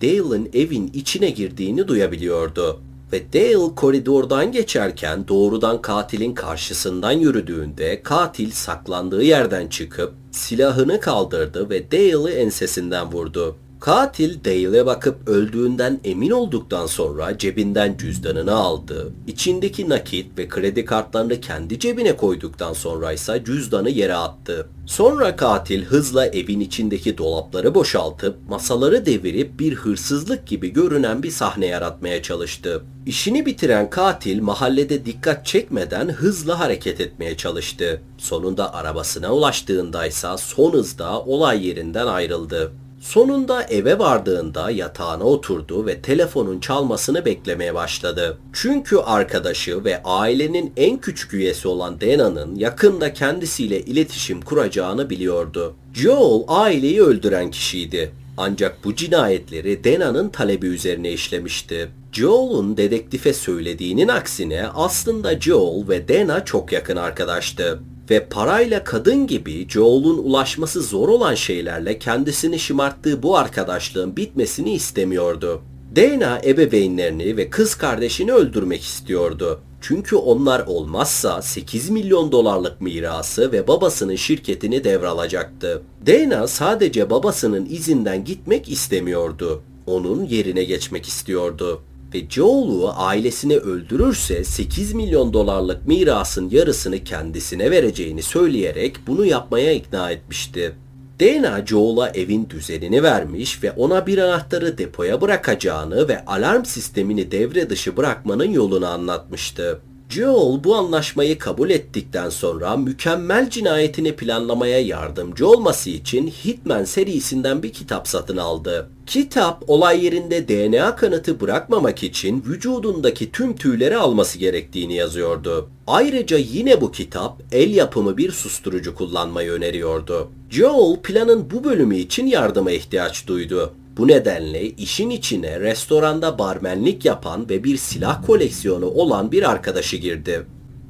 Dale'ın 0.00 0.48
evin 0.54 0.90
içine 0.94 1.30
girdiğini 1.30 1.88
duyabiliyordu 1.88 2.80
ve 3.12 3.32
Dale 3.32 3.74
koridordan 3.74 4.52
geçerken 4.52 5.28
doğrudan 5.28 5.82
katilin 5.82 6.34
karşısından 6.34 7.12
yürüdüğünde 7.12 8.02
katil 8.02 8.50
saklandığı 8.50 9.22
yerden 9.22 9.68
çıkıp 9.68 10.12
silahını 10.30 11.00
kaldırdı 11.00 11.70
ve 11.70 11.90
Dale'ı 11.92 12.30
ensesinden 12.30 13.12
vurdu. 13.12 13.56
Katil 13.84 14.44
Dale'e 14.44 14.86
bakıp 14.86 15.28
öldüğünden 15.28 16.00
emin 16.04 16.30
olduktan 16.30 16.86
sonra 16.86 17.38
cebinden 17.38 17.96
cüzdanını 17.98 18.54
aldı. 18.54 19.12
İçindeki 19.26 19.88
nakit 19.88 20.38
ve 20.38 20.48
kredi 20.48 20.84
kartlarını 20.84 21.40
kendi 21.40 21.78
cebine 21.78 22.16
koyduktan 22.16 22.72
sonra 22.72 23.12
ise 23.12 23.42
cüzdanı 23.46 23.90
yere 23.90 24.14
attı. 24.14 24.68
Sonra 24.86 25.36
katil 25.36 25.84
hızla 25.84 26.26
evin 26.26 26.60
içindeki 26.60 27.18
dolapları 27.18 27.74
boşaltıp 27.74 28.48
masaları 28.48 29.06
devirip 29.06 29.60
bir 29.60 29.74
hırsızlık 29.74 30.46
gibi 30.46 30.72
görünen 30.72 31.22
bir 31.22 31.30
sahne 31.30 31.66
yaratmaya 31.66 32.22
çalıştı. 32.22 32.82
İşini 33.06 33.46
bitiren 33.46 33.90
katil 33.90 34.42
mahallede 34.42 35.06
dikkat 35.06 35.46
çekmeden 35.46 36.08
hızla 36.08 36.58
hareket 36.58 37.00
etmeye 37.00 37.36
çalıştı. 37.36 38.02
Sonunda 38.18 38.74
arabasına 38.74 39.34
ulaştığında 39.34 40.06
ise 40.06 40.28
son 40.38 40.72
hızda 40.72 41.20
olay 41.20 41.66
yerinden 41.66 42.06
ayrıldı. 42.06 42.72
Sonunda 43.04 43.62
eve 43.62 43.98
vardığında 43.98 44.70
yatağına 44.70 45.24
oturdu 45.24 45.86
ve 45.86 46.00
telefonun 46.00 46.60
çalmasını 46.60 47.24
beklemeye 47.24 47.74
başladı. 47.74 48.38
Çünkü 48.52 48.96
arkadaşı 48.96 49.84
ve 49.84 50.02
ailenin 50.04 50.72
en 50.76 51.00
küçük 51.00 51.34
üyesi 51.34 51.68
olan 51.68 52.00
Dana'nın 52.00 52.54
yakında 52.56 53.12
kendisiyle 53.12 53.80
iletişim 53.80 54.40
kuracağını 54.40 55.10
biliyordu. 55.10 55.74
Joel 55.94 56.44
aileyi 56.48 57.02
öldüren 57.02 57.50
kişiydi. 57.50 58.12
Ancak 58.36 58.84
bu 58.84 58.94
cinayetleri 58.94 59.84
Dana'nın 59.84 60.28
talebi 60.28 60.66
üzerine 60.66 61.12
işlemişti. 61.12 61.88
Joel'un 62.12 62.76
dedektife 62.76 63.32
söylediğinin 63.32 64.08
aksine 64.08 64.66
aslında 64.74 65.40
Joel 65.40 65.88
ve 65.88 66.08
Dana 66.08 66.44
çok 66.44 66.72
yakın 66.72 66.96
arkadaştı 66.96 67.80
ve 68.10 68.26
parayla 68.26 68.84
kadın 68.84 69.26
gibi 69.26 69.68
Joel'un 69.68 70.18
ulaşması 70.18 70.82
zor 70.82 71.08
olan 71.08 71.34
şeylerle 71.34 71.98
kendisini 71.98 72.58
şımarttığı 72.58 73.22
bu 73.22 73.36
arkadaşlığın 73.36 74.16
bitmesini 74.16 74.72
istemiyordu. 74.72 75.62
Dana 75.96 76.40
ebeveynlerini 76.44 77.36
ve 77.36 77.50
kız 77.50 77.74
kardeşini 77.74 78.32
öldürmek 78.32 78.82
istiyordu. 78.82 79.60
Çünkü 79.80 80.16
onlar 80.16 80.66
olmazsa 80.66 81.42
8 81.42 81.90
milyon 81.90 82.32
dolarlık 82.32 82.80
mirası 82.80 83.52
ve 83.52 83.68
babasının 83.68 84.16
şirketini 84.16 84.84
devralacaktı. 84.84 85.82
Dana 86.06 86.46
sadece 86.46 87.10
babasının 87.10 87.66
izinden 87.66 88.24
gitmek 88.24 88.68
istemiyordu. 88.68 89.62
Onun 89.86 90.24
yerine 90.24 90.64
geçmek 90.64 91.06
istiyordu 91.06 91.82
ve 92.14 92.30
Joel'u 92.30 92.92
ailesini 92.96 93.56
öldürürse 93.56 94.44
8 94.44 94.94
milyon 94.94 95.32
dolarlık 95.32 95.86
mirasın 95.86 96.50
yarısını 96.50 97.04
kendisine 97.04 97.70
vereceğini 97.70 98.22
söyleyerek 98.22 98.96
bunu 99.06 99.24
yapmaya 99.24 99.72
ikna 99.72 100.10
etmişti. 100.10 100.74
Dana 101.20 101.66
Joel'a 101.66 102.08
evin 102.08 102.50
düzenini 102.50 103.02
vermiş 103.02 103.62
ve 103.62 103.72
ona 103.72 104.06
bir 104.06 104.18
anahtarı 104.18 104.78
depoya 104.78 105.20
bırakacağını 105.20 106.08
ve 106.08 106.24
alarm 106.24 106.64
sistemini 106.64 107.30
devre 107.30 107.70
dışı 107.70 107.96
bırakmanın 107.96 108.50
yolunu 108.50 108.86
anlatmıştı. 108.86 109.80
Joel 110.08 110.64
bu 110.64 110.74
anlaşmayı 110.74 111.38
kabul 111.38 111.70
ettikten 111.70 112.28
sonra 112.28 112.76
mükemmel 112.76 113.50
cinayetini 113.50 114.16
planlamaya 114.16 114.80
yardımcı 114.80 115.48
olması 115.48 115.90
için 115.90 116.26
Hitman 116.26 116.84
serisinden 116.84 117.62
bir 117.62 117.72
kitap 117.72 118.08
satın 118.08 118.36
aldı. 118.36 118.88
Kitap 119.06 119.70
olay 119.70 120.04
yerinde 120.04 120.48
DNA 120.48 120.96
kanıtı 120.96 121.40
bırakmamak 121.40 122.02
için 122.02 122.44
vücudundaki 122.46 123.32
tüm 123.32 123.56
tüyleri 123.56 123.96
alması 123.96 124.38
gerektiğini 124.38 124.94
yazıyordu. 124.94 125.68
Ayrıca 125.86 126.38
yine 126.38 126.80
bu 126.80 126.92
kitap 126.92 127.42
el 127.52 127.74
yapımı 127.74 128.16
bir 128.16 128.32
susturucu 128.32 128.94
kullanmayı 128.94 129.50
öneriyordu. 129.50 130.28
Joel 130.50 130.96
planın 130.96 131.50
bu 131.50 131.64
bölümü 131.64 131.96
için 131.96 132.26
yardıma 132.26 132.70
ihtiyaç 132.70 133.26
duydu. 133.26 133.72
Bu 133.96 134.08
nedenle 134.08 134.70
işin 134.70 135.10
içine 135.10 135.60
restoranda 135.60 136.38
barmenlik 136.38 137.04
yapan 137.04 137.48
ve 137.48 137.64
bir 137.64 137.76
silah 137.76 138.26
koleksiyonu 138.26 138.86
olan 138.86 139.32
bir 139.32 139.50
arkadaşı 139.50 139.96
girdi. 139.96 140.46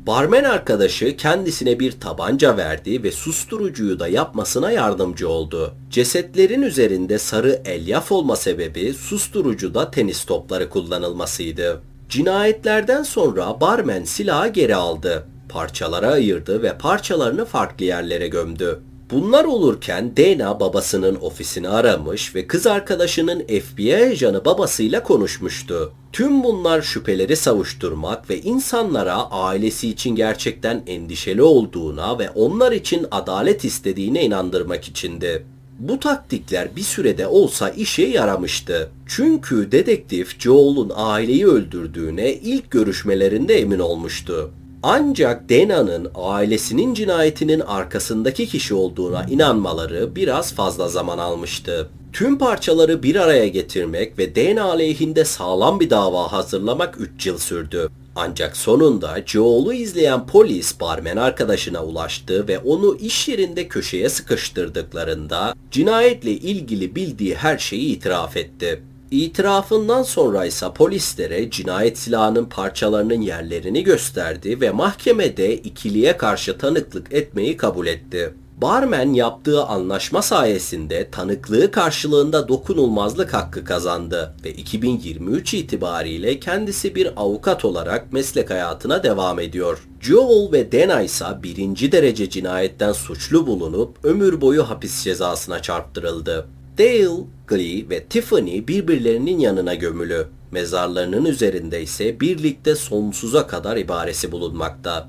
Barmen 0.07 0.45
arkadaşı 0.45 1.17
kendisine 1.17 1.81
bir 1.81 2.01
tabanca 2.01 2.57
verdi 2.57 3.03
ve 3.03 3.13
susturucuyu 3.13 4.01
da 4.01 4.09
yapmasına 4.09 4.71
yardımcı 4.71 5.29
oldu. 5.29 5.75
Cesetlerin 5.91 6.63
üzerinde 6.63 7.19
sarı 7.19 7.63
elyaf 7.65 8.13
olma 8.13 8.37
sebebi 8.37 8.95
susturucuda 8.95 9.91
tenis 9.91 10.25
topları 10.25 10.71
kullanılmasıydı. 10.71 11.83
Cinayetlerden 12.09 13.03
sonra 13.03 13.61
barmen 13.61 14.05
silahı 14.05 14.49
geri 14.49 14.77
aldı. 14.77 15.27
Parçalara 15.49 16.11
ayırdı 16.11 16.63
ve 16.63 16.79
parçalarını 16.79 17.45
farklı 17.45 17.85
yerlere 17.85 18.29
gömdü. 18.29 18.81
Bunlar 19.15 19.45
olurken 19.45 20.17
Dana 20.17 20.61
babasının 20.61 21.15
ofisini 21.21 21.69
aramış 21.69 22.35
ve 22.35 22.47
kız 22.47 22.67
arkadaşının 22.67 23.45
FBI 23.47 23.97
ajanı 23.97 24.45
babasıyla 24.45 25.03
konuşmuştu. 25.03 25.93
Tüm 26.13 26.45
bunlar 26.45 26.83
şüpheleri 26.83 27.37
savuşturmak 27.37 28.31
ve 28.31 28.41
insanlara 28.41 29.31
ailesi 29.31 29.89
için 29.89 30.17
gerçekten 30.17 30.83
endişeli 30.87 31.43
olduğuna 31.43 32.19
ve 32.19 32.31
onlar 32.31 32.73
için 32.73 33.07
adalet 33.11 33.65
istediğine 33.65 34.25
inandırmak 34.25 34.85
içindi. 34.85 35.47
Bu 35.79 36.01
taktikler 36.01 36.77
bir 36.77 36.83
sürede 36.83 37.27
olsa 37.27 37.71
işe 37.71 38.03
yaramıştı. 38.03 38.91
Çünkü 39.07 39.73
dedektif 39.73 40.41
Joel'un 40.41 40.93
aileyi 40.95 41.47
öldürdüğüne 41.47 42.33
ilk 42.33 42.71
görüşmelerinde 42.71 43.61
emin 43.61 43.79
olmuştu. 43.79 44.51
Ancak 44.87 45.49
Dena'nın 45.49 46.11
ailesinin 46.15 46.95
cinayetinin 46.95 47.61
arkasındaki 47.61 48.47
kişi 48.47 48.75
olduğuna 48.75 49.25
inanmaları 49.31 50.17
biraz 50.17 50.55
fazla 50.55 50.89
zaman 50.89 51.19
almıştı. 51.19 51.89
Tüm 52.13 52.39
parçaları 52.39 53.03
bir 53.03 53.17
araya 53.17 53.49
getirmek 53.49 54.19
ve 54.19 54.35
DNA 54.35 54.65
aleyhinde 54.65 55.25
sağlam 55.25 55.81
bir 55.81 55.91
dava 55.91 56.33
hazırlamak 56.33 57.01
3 57.01 57.27
yıl 57.27 57.39
sürdü. 57.39 57.89
Ancak 58.17 58.57
sonunda 58.57 59.23
Joel'u 59.27 59.73
izleyen 59.73 60.27
polis 60.27 60.81
barmen 60.81 61.17
arkadaşına 61.17 61.85
ulaştı 61.85 62.49
ve 62.49 62.59
onu 62.59 62.97
iş 62.97 63.29
yerinde 63.29 63.69
köşeye 63.69 64.09
sıkıştırdıklarında 64.09 65.55
cinayetle 65.71 66.31
ilgili 66.31 66.97
bildiği 66.97 67.35
her 67.35 67.59
şeyi 67.59 67.97
itiraf 67.97 68.37
etti. 68.37 68.83
İtirafından 69.11 70.03
sonra 70.03 70.45
ise 70.45 70.67
polislere 70.75 71.51
cinayet 71.51 71.99
silahının 71.99 72.45
parçalarının 72.45 73.21
yerlerini 73.21 73.85
gösterdi 73.85 74.61
ve 74.61 74.71
mahkemede 74.71 75.57
ikiliye 75.57 76.17
karşı 76.17 76.59
tanıklık 76.59 77.13
etmeyi 77.13 77.57
kabul 77.57 77.87
etti. 77.87 78.35
Barmen 78.63 79.13
yaptığı 79.13 79.65
anlaşma 79.65 80.23
sayesinde 80.23 81.11
tanıklığı 81.11 81.71
karşılığında 81.71 82.49
dokunulmazlık 82.49 83.35
hakkı 83.35 83.65
kazandı 83.65 84.35
ve 84.45 84.53
2023 84.53 85.55
itibariyle 85.55 86.41
kendisi 86.41 86.95
bir 86.95 87.11
avukat 87.17 87.65
olarak 87.65 88.13
meslek 88.13 88.51
hayatına 88.51 89.03
devam 89.03 89.41
ediyor. 89.41 89.89
Joel 90.01 90.53
ve 90.53 90.73
Dana 90.73 91.03
ise 91.03 91.25
birinci 91.43 91.93
derece 91.93 92.31
cinayetten 92.31 92.93
suçlu 92.93 93.47
bulunup 93.47 94.05
ömür 94.05 94.41
boyu 94.41 94.71
hapis 94.71 95.05
cezasına 95.05 95.63
çarptırıldı. 95.63 96.47
Dale, 96.79 97.25
Glee 97.47 97.91
ve 97.91 98.05
Tiffany 98.05 98.67
birbirlerinin 98.69 99.39
yanına 99.39 99.75
gömülü. 99.75 100.27
Mezarlarının 100.51 101.25
üzerinde 101.25 101.83
ise 101.83 102.21
birlikte 102.21 102.75
sonsuza 102.75 103.47
kadar 103.47 103.77
ibaresi 103.77 104.33
bulunmakta. 104.33 105.09